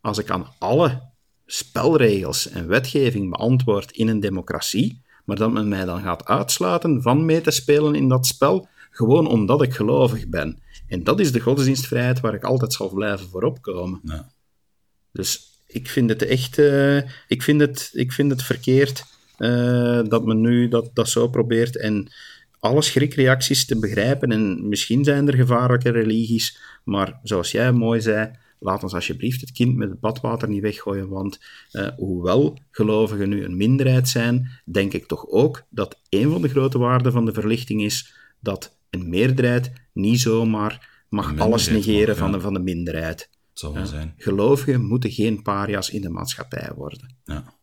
[0.00, 1.02] als ik aan alle
[1.46, 7.24] spelregels en wetgeving beantwoord in een democratie, maar dat men mij dan gaat uitsluiten van
[7.24, 10.62] mee te spelen in dat spel, gewoon omdat ik gelovig ben.
[10.92, 14.00] En dat is de godsdienstvrijheid waar ik altijd zal blijven voor opkomen.
[14.04, 14.32] Ja.
[15.12, 16.96] Dus ik vind het echt eh,
[17.28, 19.04] ik vind het, ik vind het verkeerd
[19.36, 22.12] eh, dat men nu dat, dat zo probeert en
[22.58, 24.32] alle schrikreacties te begrijpen.
[24.32, 29.52] En misschien zijn er gevaarlijke religies, maar zoals jij mooi zei, laat ons alsjeblieft het
[29.52, 31.08] kind met het badwater niet weggooien.
[31.08, 31.40] Want
[31.70, 36.48] eh, hoewel gelovigen nu een minderheid zijn, denk ik toch ook dat een van de
[36.48, 42.18] grote waarden van de verlichting is dat een meerderheid niet zomaar mag alles negeren mag,
[42.18, 43.20] van, de, van de minderheid.
[43.20, 44.14] Het zal wel zijn.
[44.16, 47.16] Gelovigen moeten geen paria's in de maatschappij worden.
[47.24, 47.54] Ja.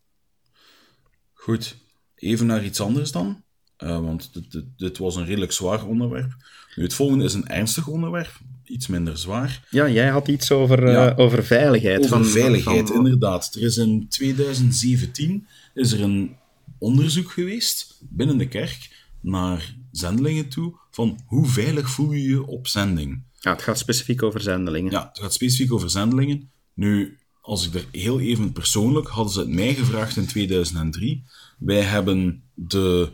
[1.34, 1.76] Goed.
[2.16, 3.44] Even naar iets anders dan.
[3.78, 6.36] Eh, want dit, dit, dit was een redelijk zwaar onderwerp.
[6.76, 8.40] Nu, het volgende is een ernstig onderwerp.
[8.64, 9.68] Iets minder zwaar.
[9.70, 11.98] Ja, jij had iets over, eh, over veiligheid.
[11.98, 13.56] Over van, veiligheid, van- inderdaad.
[13.56, 16.36] Er is in 2017 is er een
[16.78, 22.68] onderzoek geweest binnen de kerk naar zendelingen toe van hoe veilig voel je je op
[22.68, 23.24] zending.
[23.40, 24.92] Ja, het gaat specifiek over zendelingen.
[24.92, 26.52] Ja, het gaat specifiek over zendelingen.
[26.74, 31.24] Nu, als ik er heel even persoonlijk, hadden ze het mij gevraagd in 2003.
[31.60, 33.12] Wij hebben de,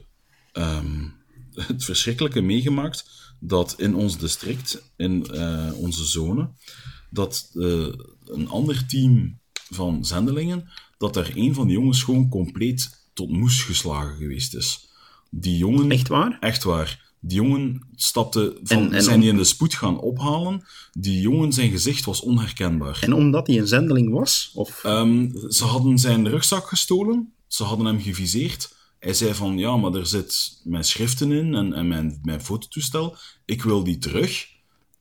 [0.52, 1.08] ehm,
[1.68, 3.06] het verschrikkelijke meegemaakt
[3.40, 6.50] dat in ons district, in eh, onze zone,
[7.10, 7.88] dat eh,
[8.26, 13.64] een ander team van zendelingen, dat daar een van die jongens gewoon compleet tot moes
[13.64, 14.90] geslagen geweest is.
[15.30, 15.92] Die jongen...
[15.92, 16.38] Echt waar?
[16.40, 17.05] Echt waar.
[17.28, 20.64] Die jongen stapte van, En- en zijn die in de spoed gaan ophalen.
[20.92, 22.98] Die jongen, zijn gezicht was onherkenbaar.
[23.02, 24.52] En omdat hij een zendeling was?
[24.54, 24.84] Of...
[24.84, 27.34] Ehm, ze hadden zijn rugzak gestolen.
[27.48, 28.76] Ze hadden hem geviseerd.
[29.00, 33.16] Hij zei van, ja, maar er zit mijn schriften in en, en mijn, mijn fototoestel.
[33.46, 34.48] Ik wil die terug.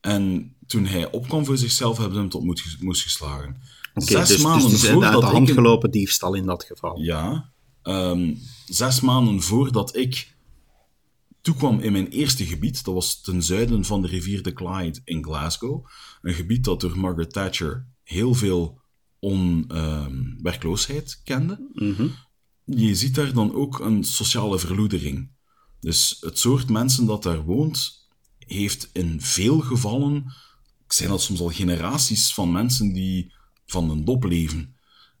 [0.01, 3.55] En toen hij opkwam voor zichzelf, hebben ze hem tot moed moest geslagen.
[3.93, 6.63] Oké, Zes dus, maanden dus is uit voordat de ik hand gelopen diefstal in dat
[6.63, 6.99] geval.
[7.01, 7.53] ja.
[7.81, 8.33] Ehm,
[8.65, 10.34] zes maanden voordat ik
[11.45, 15.23] toekwam in mijn eerste gebied, dat was ten zuiden van de rivier de Clyde in
[15.23, 15.85] Glasgow.
[16.21, 18.81] Een gebied dat door Margaret Thatcher heel veel
[19.19, 21.69] onwerkloosheid kende.
[22.63, 25.31] Je ziet daar dan ook een sociale verloedering.
[25.79, 30.33] Dus het soort mensen dat daar woont, heeft in veel gevallen,
[30.87, 33.33] zijn dat soms al generaties van mensen die
[33.65, 34.75] van een dop leven.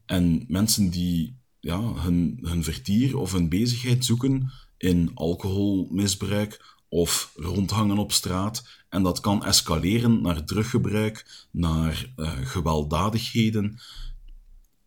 [0.05, 4.51] En mensen die ja, hun, hun vertier of hun bezigheid zoeken
[4.85, 8.67] in alcoholmisbruik of rondhangen op straat.
[8.89, 13.79] En dat kan escaleren naar druggebruik, naar eh, gewelddadigheden.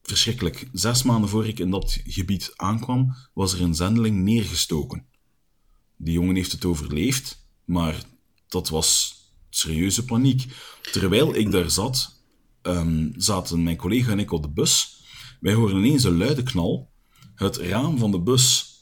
[0.02, 0.68] Verschrikkelijk.
[0.72, 5.06] Zes maanden voor ik in dat gebied aankwam, was er een zendeling neergestoken.
[5.96, 8.02] Die jongen heeft het overleefd, maar
[8.48, 9.16] dat was
[9.50, 10.46] serieuze paniek.
[10.92, 12.22] Terwijl ik daar zat,
[12.62, 15.02] ehm, zaten mijn collega en ik op de bus.
[15.40, 16.90] Wij hoorden ineens een luide knal.
[17.34, 18.77] Het raam van de bus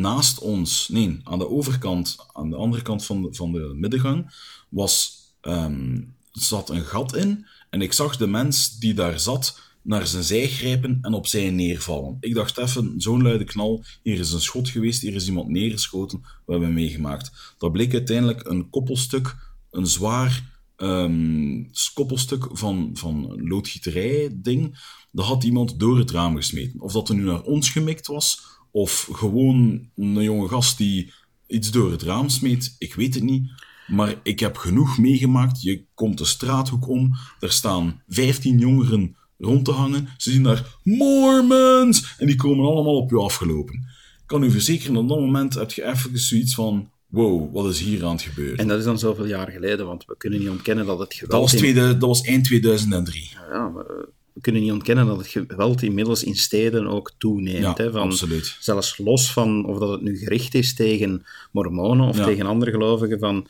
[0.00, 4.34] naast ons, nee, aan de overkant, aan de andere kant van de, van de middengang,
[4.68, 6.00] was, ehm,
[6.32, 7.46] zat een gat in.
[7.70, 11.50] En ik zag de mens die daar zat naar zijn zij grijpen en op zij
[11.50, 12.16] neervallen.
[12.20, 16.20] Ik dacht even, zo'n luide knal, hier is een schot geweest, hier is iemand neergeschoten,
[16.46, 17.54] we hebben meegemaakt.
[17.58, 19.36] Dat bleek uiteindelijk een koppelstuk,
[19.70, 24.78] een zwaar um, koppelstuk van, van loodgieterij-ding,
[25.12, 26.80] dat had iemand door het raam gesmeten.
[26.80, 31.12] Of dat er nu naar ons gemikt was, of gewoon een jonge gast die
[31.46, 33.50] iets door het raam smeet, ik weet het niet.
[33.86, 35.62] Maar ik heb genoeg meegemaakt.
[35.62, 40.08] Je komt de straathoek om, er staan 15 jongeren rond te hangen.
[40.16, 42.14] Ze zien daar Mormons!
[42.18, 43.74] En die komen allemaal op je afgelopen.
[43.74, 47.80] Ik kan u verzekeren, op dat moment heb je even zoiets van wow, wat is
[47.80, 48.58] hier aan het gebeuren?
[48.58, 51.30] En dat is dan zoveel jaar geleden, want we kunnen niet ontkennen dat het geweld...
[51.30, 53.30] Dat was, tweede, dat was eind 2003.
[53.50, 54.06] Ja, maar eh,
[54.38, 57.62] we kunnen niet ontkennen dat het geweld inmiddels in steden ook toeneemt.
[57.62, 58.56] Ja, hè, van, absoluut.
[58.60, 62.24] Zelfs los van of dat het nu gericht is tegen mormonen of Ja.
[62.24, 63.46] tegen andere gelovigen, van Het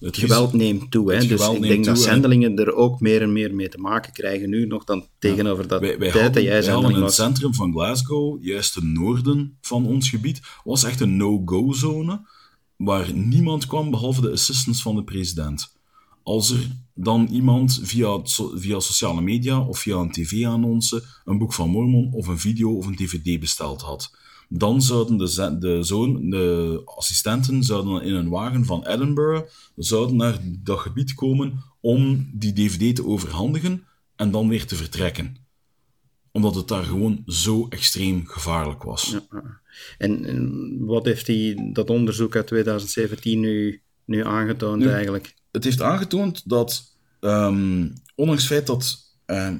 [0.00, 1.12] het geweld neemt toe.
[1.12, 1.26] Hè.
[1.26, 4.50] Dus ik denk dat toe, zendelingen er ook meer en meer mee te maken krijgen
[4.50, 7.54] nu nog dan tegenover dat Wij, wij tijd hadden, dat jij zendeling in het centrum
[7.54, 12.20] van Glasgow, juist ten noorden van ons gebied, was echt een no-go-zone
[12.76, 15.72] waar niemand kwam behalve de assistants van de president.
[16.24, 18.20] Als er dan iemand via,
[18.54, 22.86] via sociale media of via een tv-annonce een boek van Mormon of een video of
[22.86, 24.16] een dvd besteld had,
[24.48, 30.38] dan zouden de, de, zoon, de assistenten zouden in een wagen van Edinburgh zouden naar
[30.42, 33.84] dat gebied komen om die dvd te overhandigen
[34.16, 35.42] en dan weer te vertrekken
[36.34, 39.16] omdat het daar gewoon zo extreem gevaarlijk was.
[39.98, 45.34] En, en wat heeft die, dat onderzoek uit 2017 nu, nu aangetoond Nu- eigenlijk?
[45.54, 49.54] Het heeft aangetoond dat, ehm, ondanks het feit dat eh,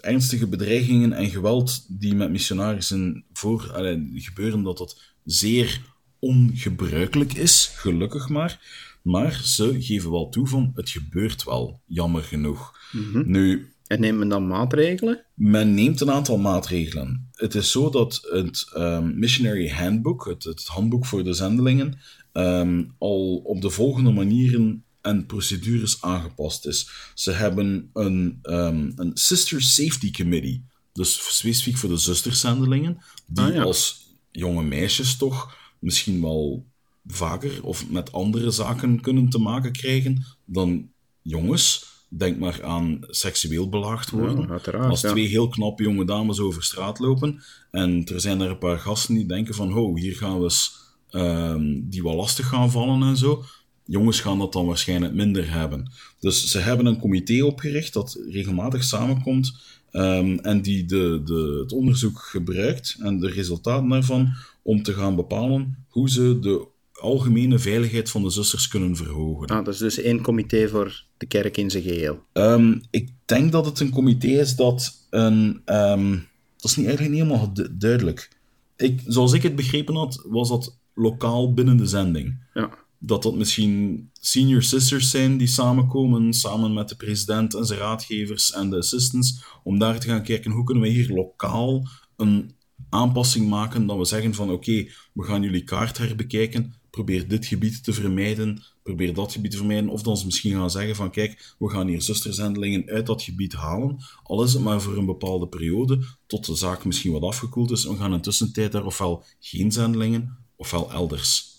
[0.00, 5.80] ernstige bedreigingen en geweld die met missionarissen voor, allee, gebeuren, dat dat zeer
[6.18, 8.60] ongebruikelijk is, gelukkig maar.
[9.02, 12.78] Maar ze geven wel toe van, het gebeurt wel, jammer genoeg.
[13.24, 15.24] Nu, En neemt men dan maatregelen?
[15.34, 17.28] Men neemt een aantal maatregelen.
[17.32, 21.98] Het is zo dat het ehm, Missionary Handbook, het, het handboek voor de zendelingen,
[22.32, 26.90] ehm, al op de volgende manieren en procedures aangepast is.
[27.14, 33.54] Ze hebben een, ehm, een Sister Safety Committee, dus specifiek voor de zusterzendelingen, die Ah,
[33.54, 33.62] ja.
[33.62, 36.66] als jonge meisjes toch misschien wel
[37.06, 40.90] vaker of met andere zaken kunnen te maken krijgen dan
[41.22, 41.90] jongens.
[42.08, 44.60] Denk maar aan seksueel belaagd worden.
[44.64, 45.10] Ja, Als ja.
[45.10, 49.14] twee heel knappe jonge dames over straat lopen en er zijn er een paar gasten
[49.14, 50.78] die denken van oh, hier gaan we eens
[51.10, 53.44] ehm, die wel lastig gaan vallen en zo.
[53.84, 55.92] Jongens gaan dat dan waarschijnlijk minder hebben.
[56.20, 59.52] Dus ze hebben een comité opgericht dat regelmatig samenkomt
[59.90, 64.28] ehm, en die de, de, het onderzoek gebruikt en de resultaten daarvan
[64.62, 69.46] om te gaan bepalen hoe ze de algemene veiligheid van de zusters kunnen verhogen.
[69.46, 72.22] Ah, dat is dus één comité voor de kerk in zijn geheel.
[72.32, 75.62] Ehm, ik denk dat het een comité is dat een.
[75.64, 76.10] ehm,
[76.56, 78.28] dat is niet eigenlijk niet helemaal du- duidelijk.
[78.76, 82.38] Ik, zoals ik het begrepen had, was dat lokaal binnen de zending.
[82.54, 82.70] Ja.
[83.04, 88.52] Dat dat misschien senior sisters zijn die samenkomen, samen met de president en zijn raadgevers
[88.52, 92.54] en de assistants, om daar te gaan kijken hoe kunnen we hier lokaal een
[92.88, 97.84] aanpassing maken, dat we zeggen van oké, we gaan jullie kaart herbekijken, probeer dit gebied
[97.84, 101.54] te vermijden, probeer dat gebied te vermijden, of dan ze misschien gaan zeggen van kijk,
[101.58, 105.48] we gaan hier zusterzendelingen uit dat gebied halen, al is het maar voor een bepaalde
[105.48, 109.72] periode, tot de zaak misschien wat afgekoeld is, we gaan in tussentijd daar ofwel geen
[109.72, 111.51] zendelingen, ofwel elders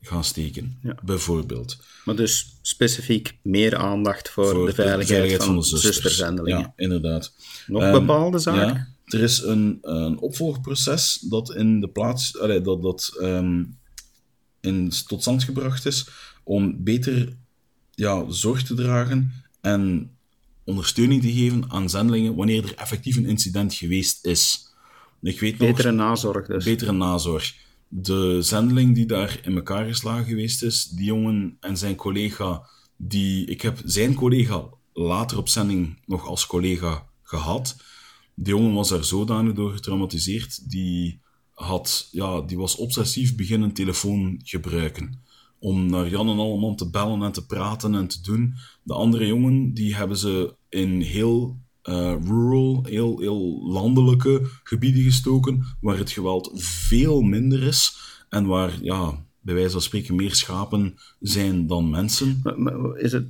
[0.00, 0.96] gaan steken, Ja.
[1.04, 1.76] bijvoorbeeld.
[2.04, 5.94] Maar dus specifiek meer aandacht voor, Voor de veiligheid, van, de zusters.
[5.94, 6.58] zusterzendelingen.
[6.60, 7.32] Ja, inderdaad.
[7.66, 8.66] Nog Ehm, bepaalde zaken?
[8.66, 13.64] Ja, er is een, een opvolgproces dat in de plaats, allee, dat, dat ehm,
[14.60, 16.06] in, tot stand gebracht is
[16.42, 17.36] om beter
[17.94, 20.10] ja, zorg te dragen en
[20.64, 24.66] ondersteuning te geven aan zendelingen wanneer er effectief een incident geweest is.
[25.22, 26.64] Ik weet nog, Betere nazorg dus.
[26.64, 27.54] betere nazorg.
[27.88, 33.46] De zendeling die daar in elkaar geslagen geweest is, die jongen en zijn collega, die,
[33.46, 37.76] ik heb zijn collega later op zending nog als collega gehad.
[38.34, 41.20] Die jongen was daar zodanig door getraumatiseerd, die,
[41.52, 45.22] had, ja, die was obsessief beginnen telefoon gebruiken.
[45.58, 48.54] Om naar Jan en allemaal te bellen en te praten en te doen.
[48.82, 55.64] De andere jongen, die hebben ze in heel eh, rural, heel, heel landelijke gebieden gestoken,
[55.80, 57.96] waar het geweld veel minder is
[58.28, 62.40] en waar, ja, bij wijze van spreken, meer schapen zijn dan mensen.
[62.42, 63.26] Maar- maar Is het,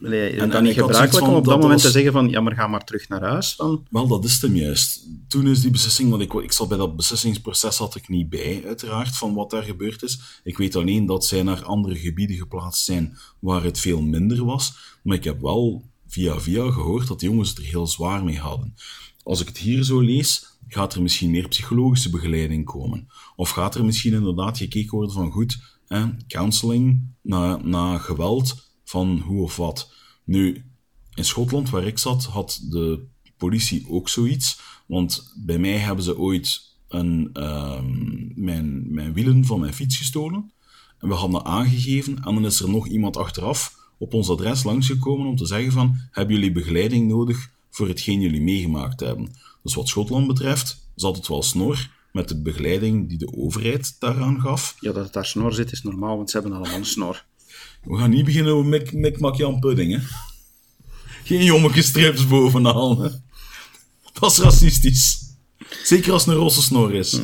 [0.00, 2.12] het En- dan niet ik had gebruikelijk om op dat, dat moment was- te zeggen
[2.12, 3.56] van ja, maar ga maar terug naar huis?
[3.56, 3.86] Dan?
[3.90, 5.06] Wel, dat is hem juist.
[5.28, 8.62] Toen is die beslissing, want ik, ik zat bij dat beslissingsproces zat ik niet bij,
[8.66, 10.20] uiteraard, van wat daar gebeurd is.
[10.44, 14.76] Ik weet alleen dat zij naar andere gebieden geplaatst zijn waar het veel minder was.
[15.02, 18.38] Maar ik heb wel via via gehoord dat de jongens het er heel zwaar mee
[18.38, 18.74] hadden.
[19.22, 23.08] als ik het hier zo lees, gaat er misschien meer psychologische begeleiding komen.
[23.36, 29.18] Of gaat er misschien inderdaad gekeken worden van goed, hè, counseling na, na geweld, van
[29.18, 29.92] hoe of wat.
[30.24, 30.64] Nu,
[31.14, 33.06] in Schotland, waar ik zat, had de
[33.36, 34.60] politie ook zoiets.
[34.86, 40.52] Want bij mij hebben ze ooit een, ehm, mijn, mijn wielen van mijn fiets gestolen.
[40.98, 42.16] En we hadden aangegeven.
[42.16, 45.96] En dan is er nog iemand achteraf op ons adres langsgekomen om te zeggen van,
[46.10, 49.32] hebben jullie begeleiding nodig voor hetgeen jullie meegemaakt hebben?
[49.62, 54.40] Dus wat Schotland betreft, zat het wel snor met de begeleiding die de overheid daaraan
[54.40, 54.76] gaf.
[54.80, 57.24] Ja, dat het daar snor zit is normaal, want ze hebben allemaal een snor.
[57.82, 60.00] We gaan niet beginnen over Mick, Mick Mac Pudding, hè.
[61.24, 63.08] Geen jommeke strips bovenaan, hè.
[64.12, 65.18] Dat is racistisch.
[65.84, 67.20] Zeker als het een rosse snor is.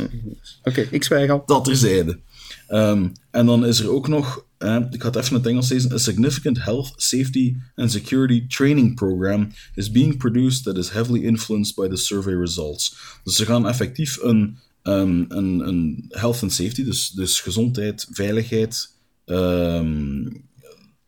[0.63, 1.43] Oké, ik zwijg al.
[1.47, 2.21] Dat terzijde.
[2.69, 5.69] Um, en dan is er ook nog, uh, ik ga het even in het Engels
[5.69, 11.25] lezen, a significant health, safety and security training program is being produced that is heavily
[11.25, 12.97] influenced by the survey results.
[13.25, 18.97] Dus ze gaan effectief een, um, een, een health and safety, dus, dus gezondheid, veiligheid,
[19.25, 20.45] um,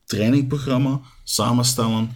[0.05, 2.09] trainingprogramma samenstellen.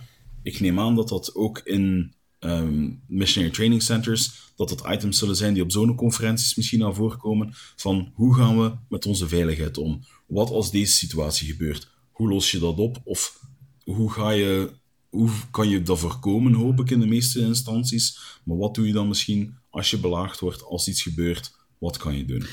[0.43, 5.37] Ik neem aan dat dat ook in um, missionary training centers, dat het items zullen
[5.37, 9.29] zijn die op zo'n conferenties misschien naar voren komen, van hoe gaan we met onze
[9.29, 10.05] veiligheid om?
[10.31, 11.91] Wat als deze situatie gebeurt?
[12.11, 13.01] Hoe los je dat op?
[13.05, 13.41] Of
[13.85, 14.71] hoe, ga je,
[15.09, 18.19] hoe kan je dat voorkomen, hoop ik in de meeste instanties?
[18.45, 21.53] Maar wat doe je dan misschien als je belaagd wordt, als iets gebeurt?
[21.79, 22.45] Wat kan je doen?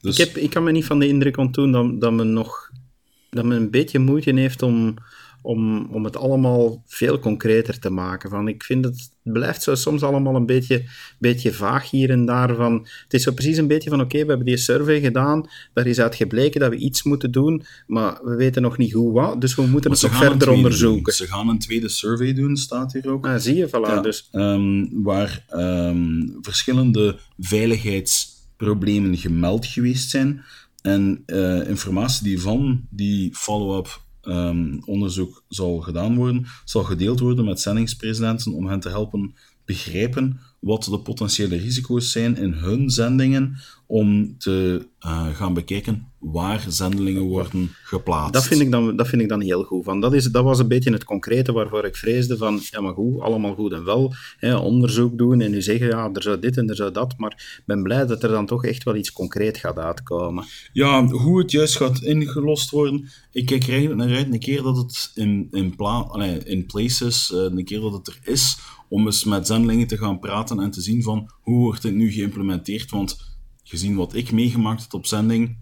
[0.00, 0.18] Dus...
[0.18, 2.70] Ik, heb, ik kan me niet van de indruk ontdoen dat, dat men nog
[3.30, 4.94] dat men een beetje moeite heeft om
[5.42, 8.30] om, om het allemaal veel concreter te maken.
[8.30, 10.84] Van, ik vind het, het blijft zo soms allemaal een beetje,
[11.18, 12.54] beetje vaag hier en daar.
[12.54, 15.86] Van, het is zo precies een beetje van, oké, we hebben die survey gedaan, daar
[15.86, 19.40] is uit gebleken dat we iets moeten doen, maar we weten nog niet hoe wat,
[19.40, 21.12] dus we moeten het nog verder onderzoeken.
[21.12, 23.26] Ze gaan een tweede survey doen, staat hier ook.
[23.26, 24.00] Ah, zie je, voilà.
[24.02, 24.28] dus.
[24.32, 30.44] Um, waar um, verschillende veiligheidsproblemen gemeld geweest zijn.
[30.82, 37.44] En uh, informatie die van die follow-up um, onderzoek zal gedaan worden, zal gedeeld worden
[37.44, 43.56] met zendingspresidenten om hen te helpen begrijpen wat de potentiële risico's zijn in hun zendingen
[43.92, 48.32] om te uh, gaan bekijken waar zendelingen worden geplaatst.
[48.32, 49.84] Dat vind ik dan, dat vind ik dan heel goed.
[49.84, 52.92] Van, dat, is, dat was een beetje het concrete waarvoor ik vreesde van, ja maar
[52.92, 56.56] goed, allemaal goed en wel, hè, onderzoek doen en nu zeggen, ja, er zou dit
[56.56, 59.12] en er zou dat, maar ik ben blij dat er dan toch echt wel iets
[59.12, 60.44] concreet gaat uitkomen.
[60.72, 64.76] Ja, hoe het juist gaat ingelost worden, ik kijk er naar uit een keer dat
[64.76, 66.06] het in, in, pla
[66.44, 69.98] in place is, uh, een keer dat het er is, om eens met zendelingen te
[69.98, 73.31] gaan praten en te zien van, hoe wordt dit nu geïmplementeerd, want
[73.72, 75.56] gezien wat ik meegemaakt heb op zending,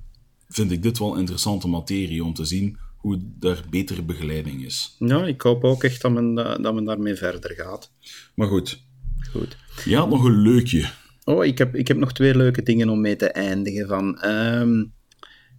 [0.48, 4.96] vind ik dit wel interessante materie om te zien hoe er betere begeleiding is.
[4.98, 7.92] Ja, ik hoop ook echt dat men, dat men daarmee verder gaat.
[8.34, 8.82] Maar goed.
[9.30, 9.56] goed.
[9.84, 10.90] Je had nog een leukje.
[11.24, 13.88] Oh, ik heb, ik heb nog twee leuke dingen om mee te eindigen.
[13.88, 14.92] Van, um,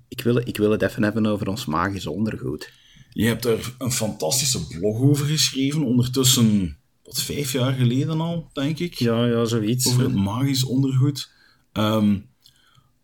[0.08, 2.72] ik, wil, ik wil het even hebben over ons magisch ondergoed.
[3.10, 8.80] Je hebt er een fantastische blog over geschreven, ondertussen, wat, vijf jaar geleden al, denk
[8.80, 8.94] ik?
[8.94, 9.88] Ja, ja zoiets.
[9.88, 11.32] Over het magisch ondergoed.
[11.74, 12.30] Um,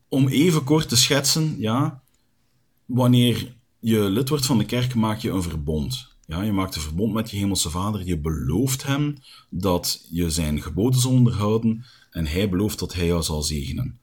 [0.10, 2.02] om even kort te schetsen, ja,
[2.86, 6.16] wanneer je lid wordt van de kerk, maak je een verbond.
[6.26, 8.06] Ja, je maakt een verbond met je hemelse vader.
[8.06, 9.18] Je belooft hem
[9.50, 14.00] dat je zijn geboden zal onderhouden en hij belooft dat hij jou zal zegenen.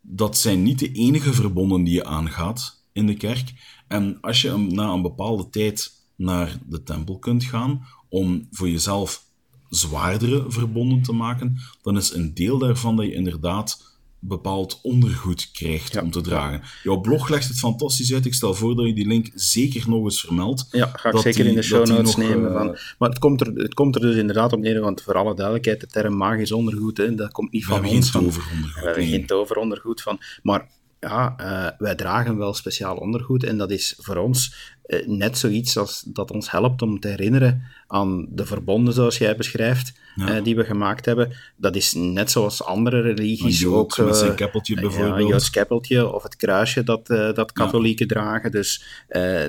[0.00, 3.52] Dat zijn niet de enige verbonden die je aangaat in de kerk.
[3.88, 9.24] En als je na een bepaalde tijd naar de tempel kunt gaan om voor jezelf
[9.68, 13.93] zwaardere verbonden te maken, dan is een deel daarvan dat je inderdaad
[14.26, 16.62] bepaald ondergoed krijgt om te dragen.
[16.82, 18.26] Jouw blog legt het fantastisch uit.
[18.26, 20.68] Ik stel voor dat je die link zeker nog eens vermeldt.
[20.70, 22.52] Ja, ga ik zeker in de show notes nemen.
[22.52, 22.74] Van.
[22.74, 25.34] Eh, maar het komt, er, het komt er dus inderdaad op neer, want voor alle
[25.34, 28.10] duidelijkheid, de term magisch ondergoed, hè, dat komt niet van we ons.
[28.10, 28.74] Geen toverondergoed.
[28.74, 30.18] We hebben geen toverondergoed van.
[30.42, 30.68] Maar
[31.00, 34.54] ja, uh, wij dragen wel speciaal ondergoed en dat is voor ons
[34.86, 39.36] uh, net zoiets als dat ons helpt om te herinneren aan de verbonden, zoals jij
[39.36, 40.36] beschrijft, ja.
[40.36, 41.32] uh, die we gemaakt hebben.
[41.56, 44.06] Dat is net zoals andere religies Jood, ook.
[44.06, 45.20] met zijn keppeltje bijvoorbeeld.
[45.20, 48.14] Ja, Joods keppeltje of het kruisje dat, dat katholieken ja.
[48.14, 48.50] dragen.
[48.50, 48.84] Dus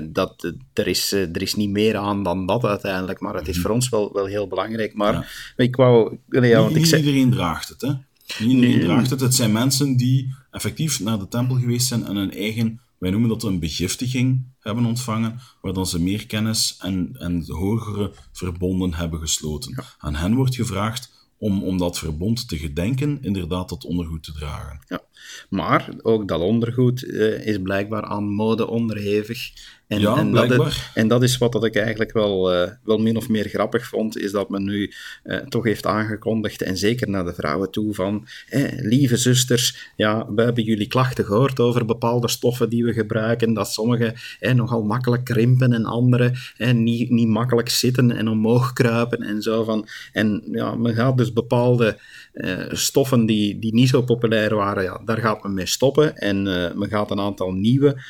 [0.02, 3.52] dat, er, is, er is niet meer aan dan dat uiteindelijk, maar het is mm
[3.52, 3.62] -hmm.
[3.62, 4.94] voor ons wel, wel heel belangrijk.
[4.94, 6.18] Maar ik wou...
[6.28, 7.92] Ja, want ik niet iedereen draagt het, hè?
[8.38, 9.20] Niet iedereen draagt het.
[9.20, 13.28] Het zijn mensen die effectief naar de tempel geweest zijn en hun eigen, wij noemen
[13.28, 19.20] dat een begiftiging, hebben ontvangen, waar dan ze meer kennis en, en hogere verbonden hebben
[19.20, 19.72] gesloten.
[19.76, 19.84] Ja.
[19.98, 24.80] Aan hen wordt gevraagd om, om dat verbond te gedenken, inderdaad dat ondergoed te dragen.
[24.88, 25.00] Ja.
[25.50, 29.52] Maar ook dat ondergoed uh, is blijkbaar aan mode onderhevig.
[29.86, 30.32] En, ja, en.
[30.32, 33.86] Dat, en dat is wat dat ik eigenlijk wel, uh, wel min of meer grappig
[33.86, 34.92] vond, is dat men nu
[35.24, 40.26] uh, toch heeft aangekondigd, en zeker naar de vrouwen toe, van eh, lieve zusters, ja,
[40.34, 44.82] we hebben jullie klachten gehoord over bepaalde stoffen die we gebruiken, dat sommige eh, nogal
[44.82, 49.88] makkelijk krimpen en andere eh, niet, niet makkelijk zitten en omhoog kruipen en zo van.
[50.12, 51.98] En ja, men gaat dus bepaalde
[52.34, 56.42] uh, stoffen die, die niet zo populair waren, ja, daar gaat men mee stoppen en
[56.78, 58.02] men gaat een aantal nieuwe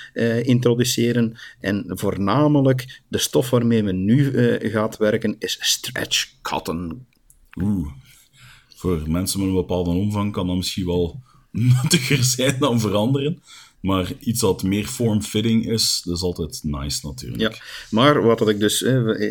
[0.43, 1.37] introduceren.
[1.67, 4.33] En voornamelijk de stof waarmee men nu
[4.71, 7.07] gaat werken is stretch cotton.
[7.61, 7.89] Oeh,
[8.75, 13.43] voor mensen met een bepaalde omvang kan dat misschien wel nuttiger zijn dan veranderen.
[13.87, 17.41] Maar iets dat meer form-fitting is, dat is altijd nice natuurlijk.
[17.43, 17.53] Ja,
[17.91, 18.87] maar wat ik dus,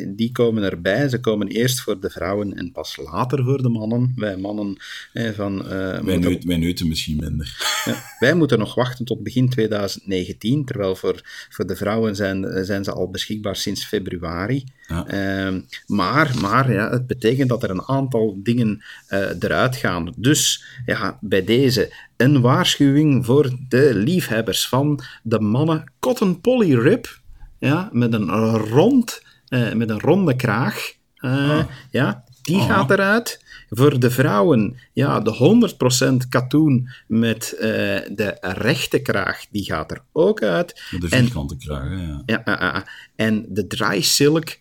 [0.07, 1.09] die komen erbij.
[1.09, 4.13] Ze komen eerst voor de vrouwen en pas later voor de mannen.
[4.15, 4.77] Wij mannen
[5.13, 5.61] van.
[5.61, 7.81] Uh, wij, moeten, neut, wij neuten misschien minder.
[7.85, 12.83] Ja, wij moeten nog wachten tot begin 2019, terwijl voor, voor de vrouwen zijn, zijn
[12.83, 14.63] ze al beschikbaar sinds februari.
[14.87, 15.05] Ja.
[15.47, 20.13] Uh, maar maar ja, het betekent dat er een aantal dingen uh, eruit gaan.
[20.15, 27.19] Dus ja, bij deze een waarschuwing voor de liefhebbers van de mannen Cotton Poly Rib.
[27.57, 30.93] Ja, met een rond, uh, met een ronde kraag.
[31.15, 31.59] Ah.
[31.91, 32.65] Ja, die ah.
[32.65, 33.43] gaat eruit.
[33.69, 35.77] Voor de vrouwen, ja, de
[36.23, 37.61] 100% katoen met uh,
[38.15, 40.81] de rechte kraag, die gaat er ook uit.
[40.99, 42.21] De vierkante kraag, ja.
[42.25, 44.57] Ja, ja, en de dry silk,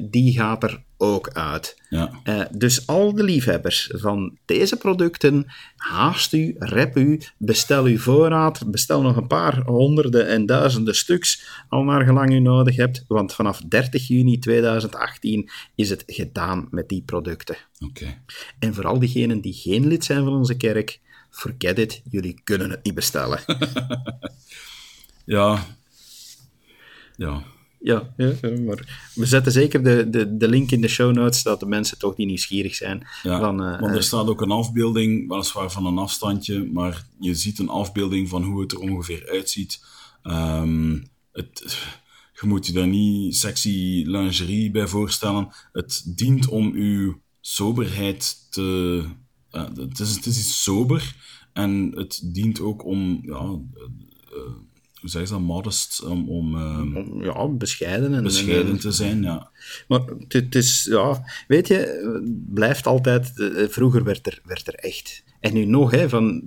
[0.00, 1.82] die gaat er ook uit.
[1.88, 2.20] Ja.
[2.24, 5.46] Uh, dus al de liefhebbers van deze producten,
[5.76, 11.46] haast u, rep u, bestel uw voorraad, bestel nog een paar honderden en duizenden stuks,
[11.68, 16.88] al naar gelang u nodig hebt, want vanaf 30 juni 2018 is het gedaan met
[16.88, 17.56] die producten.
[17.88, 18.22] Okay.
[18.58, 21.00] En voor al diegenen die geen lid zijn van onze kerk,
[21.30, 23.40] forget it, jullie kunnen het niet bestellen.
[25.24, 25.66] ja.
[27.16, 27.42] Ja.
[27.82, 28.32] Ja, ja,
[28.66, 31.98] maar we zetten zeker de, de, de link in de show notes, zodat de mensen
[31.98, 33.06] toch die nieuwsgierig zijn.
[33.22, 37.34] Ja, van, uh, want er staat ook een afbeelding, weliswaar van een afstandje, maar je
[37.34, 39.84] ziet een afbeelding van hoe het er ongeveer uitziet.
[40.22, 41.78] Um, het,
[42.40, 45.48] je moet je daar niet sexy lingerie bij voorstellen.
[45.72, 49.02] Het dient om uw soberheid te...
[49.52, 51.14] Uh, het, is, het is iets sober
[51.52, 53.20] en het dient ook om...
[53.22, 53.58] Ja,
[55.02, 59.22] hoe zeg je dat, modest, om, om, uh, ja, bescheiden, en, bescheiden en, te zijn,
[59.22, 59.50] ja.
[59.88, 63.32] Maar het is, ja, weet je, blijft altijd,
[63.68, 66.42] vroeger werd er, werd er echt, en nu nog, hè, van,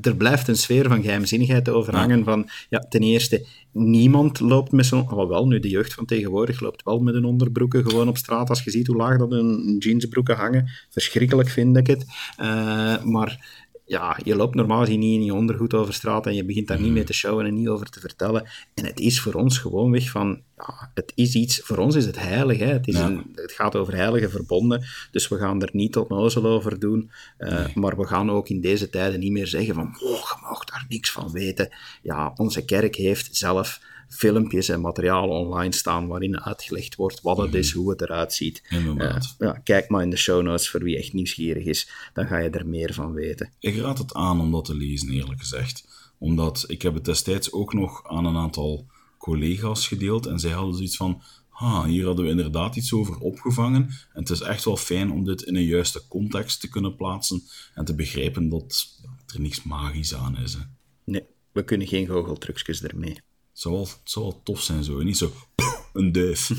[0.00, 2.24] er blijft een sfeer van geheimzinnigheid overhangen ja.
[2.24, 6.60] van, ja, ten eerste, niemand loopt met zo'n, oh, wel, nu de jeugd van tegenwoordig
[6.60, 9.76] loopt wel met een onderbroeken gewoon op straat, als je ziet hoe laag dat hun
[9.78, 12.04] jeansbroeken hangen, verschrikkelijk vind ik het,
[12.40, 13.61] uh, maar
[13.92, 16.80] ja, je loopt normaal gezien niet in je ondergoed over straat en je begint daar
[16.80, 18.44] niet mee te showen en niet over te vertellen.
[18.74, 22.04] En het is voor ons gewoon weg van, ja, het is iets, voor ons is
[22.06, 22.58] het heilig.
[22.58, 22.66] Hè?
[22.66, 23.06] Het, is Ja.
[23.06, 27.10] een, het gaat over heilige verbonden, dus we gaan er niet tot nozel over doen.
[27.38, 30.64] Uh, Maar we gaan ook in deze tijden niet meer zeggen van, oh, je mag
[30.64, 31.68] daar niks van weten.
[32.02, 33.80] Ja, onze kerk heeft zelf
[34.12, 38.62] filmpjes en materiaal online staan waarin uitgelegd wordt wat het is, hoe het eruit ziet.
[38.70, 42.38] Uh, ja, kijk maar in de show notes voor wie echt nieuwsgierig is, dan ga
[42.38, 43.52] je er meer van weten.
[43.58, 45.88] Ik raad het aan om dat te lezen, eerlijk gezegd.
[46.18, 48.86] Omdat ik heb het destijds ook nog aan een aantal
[49.18, 53.82] collega's gedeeld en zij hadden zoiets van, ah, hier hadden we inderdaad iets over opgevangen
[53.82, 57.42] en het is echt wel fijn om dit in een juiste context te kunnen plaatsen
[57.74, 58.98] en te begrijpen dat
[59.34, 60.54] er niks magisch aan is.
[60.54, 60.60] Hè.
[61.04, 63.16] Nee, we kunnen geen goocheltrucjes ermee.
[63.52, 65.32] Het zou, wel, het zou wel tof zijn zo, niet zo
[65.92, 66.50] een duif.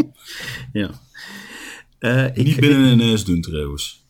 [0.72, 1.00] ja.
[2.00, 4.04] Uh, niet ik, binnen een huis doen trouwens.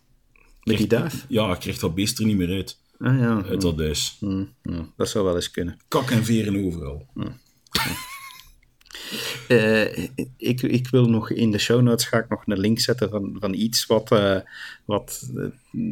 [0.63, 1.25] Met die duif?
[1.29, 2.79] Ja, ik krijg dat beest er niet meer uit.
[2.99, 3.43] Ah, ja.
[3.43, 4.17] Uit dat huis.
[4.21, 5.79] Mm, ja, dat zou wel eens kunnen.
[5.89, 7.07] Kak en veren overal.
[7.15, 7.37] Ja.
[9.49, 9.99] Uh,
[10.37, 13.37] ik, ik wil nog in de show notes ga ik nog een link zetten van,
[13.41, 14.39] van iets wat, uh,
[14.85, 15.47] wat, uh,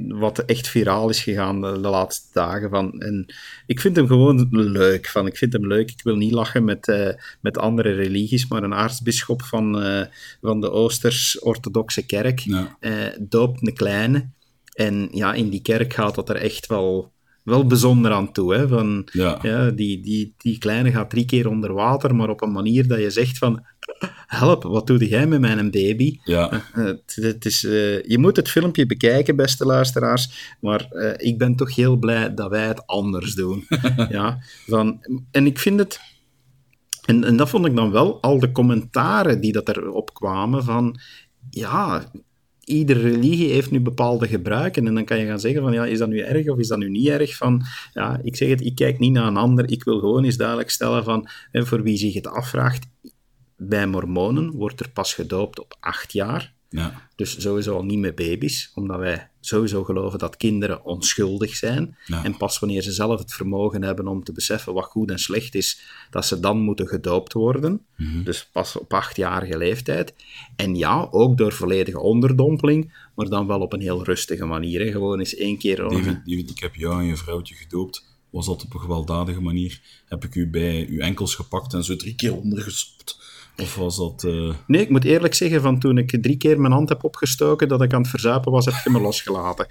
[0.08, 2.70] wat echt viraal is gegaan de, de, laatste dagen.
[2.70, 3.00] Van.
[3.00, 3.26] En
[3.66, 5.08] ik vind hem gewoon leuk.
[5.08, 5.90] Van, ik vind hem leuk.
[5.90, 9.84] Ik wil niet lachen met, met andere religies, maar een aartsbisschop van,
[10.40, 12.76] van de Oosters-Orthodoxe kerk ja.
[13.18, 14.28] doopt een kleine.
[14.74, 18.54] En ja, in die kerk gaat dat er echt wel wel bijzonder aan toe.
[18.54, 18.68] Hè?
[18.68, 19.38] Van, ja.
[19.42, 22.98] Ja, die, die, die kleine gaat drie keer onder water, maar op een manier dat
[22.98, 23.64] je zegt van
[24.26, 26.18] help, wat doe jij met mijn baby?
[26.24, 26.52] Ja.
[26.52, 31.38] Uh, het, het is, uh, je moet het filmpje bekijken, beste luisteraars, maar uh, ik
[31.38, 33.66] ben toch heel blij dat wij het anders doen.
[34.08, 36.00] ja, van, en ik vind het...
[37.02, 41.00] En, en dat vond ik dan wel, al de commentaren die dat erop kwamen van...
[41.50, 42.10] Ja,
[42.64, 44.86] iedere religie heeft nu bepaalde gebruiken.
[44.86, 46.78] En dan kan je gaan zeggen van, ja, is dat nu erg of is dat
[46.78, 47.36] nu niet erg?
[47.36, 47.62] Van,
[47.92, 49.70] ja, ik zeg het, ik kijk niet naar een ander.
[49.70, 52.86] Ik wil gewoon eens duidelijk stellen van, voor wie zich het afvraagt,
[53.56, 56.52] bij mormonen wordt er pas gedoopt op acht jaar.
[56.72, 57.08] Ja.
[57.16, 61.96] Dus sowieso al niet met baby's, omdat wij sowieso geloven dat kinderen onschuldig zijn.
[62.06, 62.24] Ja.
[62.24, 65.54] En pas wanneer ze zelf het vermogen hebben om te beseffen wat goed en slecht
[65.54, 65.80] is,
[66.10, 67.80] dat ze dan moeten gedoopt worden.
[67.96, 68.22] Mhm.
[68.22, 70.14] Dus pas op achtjarige leeftijd.
[70.56, 74.80] En ja, ook door volledige onderdompeling, maar dan wel op een heel rustige manier.
[74.80, 74.90] Hè.
[74.90, 75.76] Gewoon eens één keer...
[75.76, 78.10] David, David, ik heb jou en je vrouwtje gedoopt.
[78.30, 79.80] Was dat op een gewelddadige manier?
[80.08, 83.18] Heb ik u bij uw enkels gepakt en zo drie keer ondergestopt?
[83.56, 84.24] Of was dat...
[84.24, 87.68] eh, Nee, ik moet eerlijk zeggen, van toen ik drie keer mijn hand heb opgestoken
[87.68, 89.66] dat ik aan het verzuipen was, heb je me losgelaten.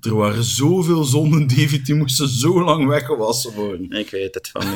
[0.00, 3.90] Er waren zoveel zonden, David, die moesten zo lang weggewassen worden.
[3.90, 4.64] Ik weet het van...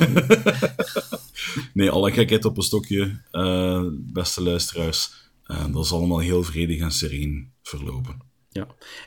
[1.74, 5.10] Nee, alle gekheid op een stokje, eh, beste luisteraars.
[5.70, 8.20] Dat is allemaal heel vredig en sereen verlopen.
[8.56, 8.66] Ja.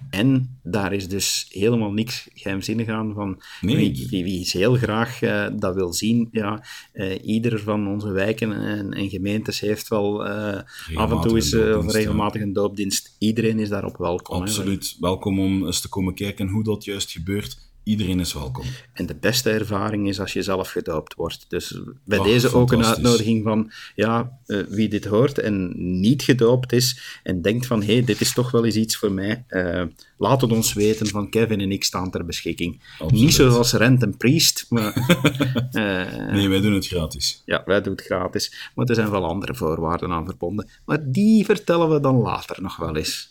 [0.09, 3.75] En daar is dus helemaal niks geheimzinnig aan van Nee.
[3.75, 6.27] wie, wie, wie is heel graag eh, dat wil zien.
[6.31, 10.61] Ja, eh, ieder van onze wijken en, en gemeentes heeft wel eh,
[10.93, 13.15] af en toe eens een regelmatig een doopdienst.
[13.17, 14.35] Iedereen is daarop welkom.
[14.35, 14.41] hè.
[14.41, 14.95] Absoluut.
[14.99, 17.68] Welkom om eens te komen kijken hoe dat juist gebeurt.
[17.89, 18.65] Iedereen is welkom.
[18.93, 21.45] En de beste ervaring is als je zelf gedoopt wordt.
[21.47, 26.23] Dus bij Oh, deze ook een uitnodiging van ja, eh, wie dit hoort en niet
[26.23, 29.43] gedoopt is en denkt van hé, hey, dit is toch wel eens iets voor mij.
[29.47, 29.83] eh,
[30.17, 32.81] laat het ons weten van Kevin en ik staan ter beschikking.
[32.99, 33.23] Absoluut.
[33.23, 34.93] Niet zoals Rent en Priest, maar
[35.71, 37.41] eh, Nee, wij doen het gratis.
[37.45, 38.71] ja, wij doen het gratis.
[38.75, 40.67] Maar er zijn wel andere voorwaarden aan verbonden.
[40.85, 43.27] Maar die vertellen we dan later nog wel eens.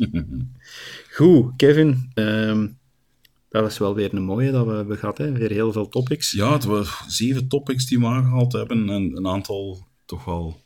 [1.16, 2.10] Goed, Kevin.
[2.14, 2.66] ehm,
[3.48, 5.18] dat was wel weer een mooie dat we hebben gehad.
[5.18, 5.32] Hè?
[5.32, 6.30] Weer heel veel topics.
[6.30, 10.62] Ja, het waren zeven topics die we aangehaald hebben en een aantal toch wel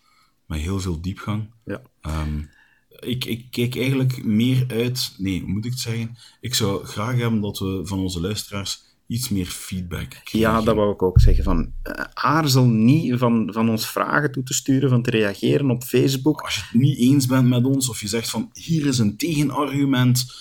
[0.47, 1.51] met heel veel diepgang.
[1.65, 1.83] Ja.
[2.01, 2.43] Ehm,
[2.89, 5.15] ik, ik kijk eigenlijk meer uit...
[5.19, 6.17] Nee, moet ik het zeggen?
[6.41, 10.39] Ik zou graag hebben dat we van onze luisteraars iets meer feedback krijgen.
[10.39, 11.45] Ja, dat wou ik ook zeggen.
[11.45, 15.83] Van, eh, aarzel niet van, van ons vragen toe te sturen, van te reageren op
[15.83, 16.41] Facebook.
[16.41, 19.17] Als je het niet eens bent met ons, of je zegt van hier is een
[19.17, 20.35] tegenargument,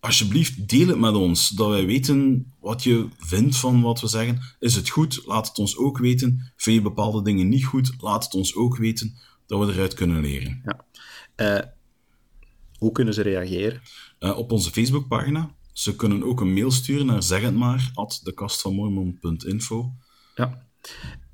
[0.00, 4.40] alsjeblieft deel het met ons, dat wij weten wat je vindt van wat we zeggen.
[4.58, 5.22] Is het goed?
[5.26, 6.52] Laat het ons ook weten.
[6.56, 7.92] Vind je bepaalde dingen niet goed?
[7.98, 10.62] Laat het ons ook weten, dat we eruit kunnen leren.
[10.64, 10.84] Ja.
[11.34, 11.66] Eh,
[12.78, 13.80] hoe kunnen ze reageren?
[14.18, 15.50] Eh, op onze Facebookpagina.
[15.72, 19.92] Ze kunnen ook een mail sturen naar zeg het maar, at dekastvanmormon.info.
[20.34, 20.66] Ja.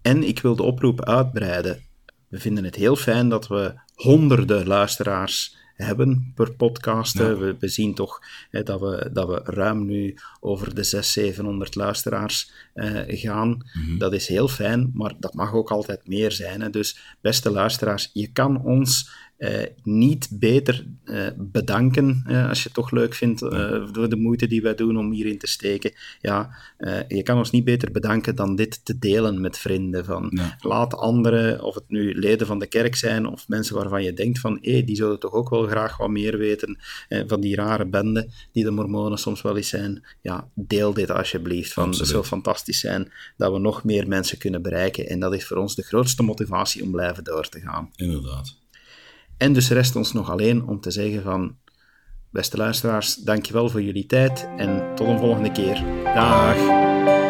[0.03, 1.83] En ik wil de oproep uitbreiden.
[2.29, 7.19] We vinden het heel fijn dat we honderden luisteraars hebben per podcast.
[7.19, 7.37] Ja.
[7.37, 8.21] We, we zien toch
[8.51, 13.67] hè, dat, we, dat we ruim nu over de 600, 700 luisteraars eh, gaan.
[13.99, 16.61] Dat is heel fijn, maar dat mag ook altijd meer zijn.
[16.61, 16.71] Hè.
[16.71, 19.11] Dus beste luisteraars, je kan ons
[19.83, 24.47] niet beter eh, bedanken, eh, als je het toch leuk vindt, eh, voor de moeite
[24.47, 25.93] die wij doen om hierin te steken.
[26.21, 30.05] Ja, eh, je kan ons niet beter bedanken dan dit te delen met vrienden.
[30.05, 30.41] Van.
[30.61, 34.39] Laat anderen, of het nu leden van de kerk zijn, of mensen waarvan je denkt
[34.39, 36.79] van, hé, die zouden toch ook wel graag wat meer weten
[37.09, 40.05] eh, van die rare bende die de mormonen soms wel eens zijn.
[40.21, 41.73] Ja, deel dit alsjeblieft.
[41.73, 42.13] Van, het Absoluut.
[42.13, 45.09] zou fantastisch zijn dat we nog meer mensen kunnen bereiken.
[45.09, 47.91] En dat is voor ons de grootste motivatie om blijven door te gaan.
[47.97, 48.63] Inderdaad.
[49.37, 51.57] En dus rest ons nog alleen om te zeggen van,
[52.31, 55.85] beste luisteraars, dankjewel voor jullie tijd en tot een volgende keer.
[56.15, 57.24] Dag.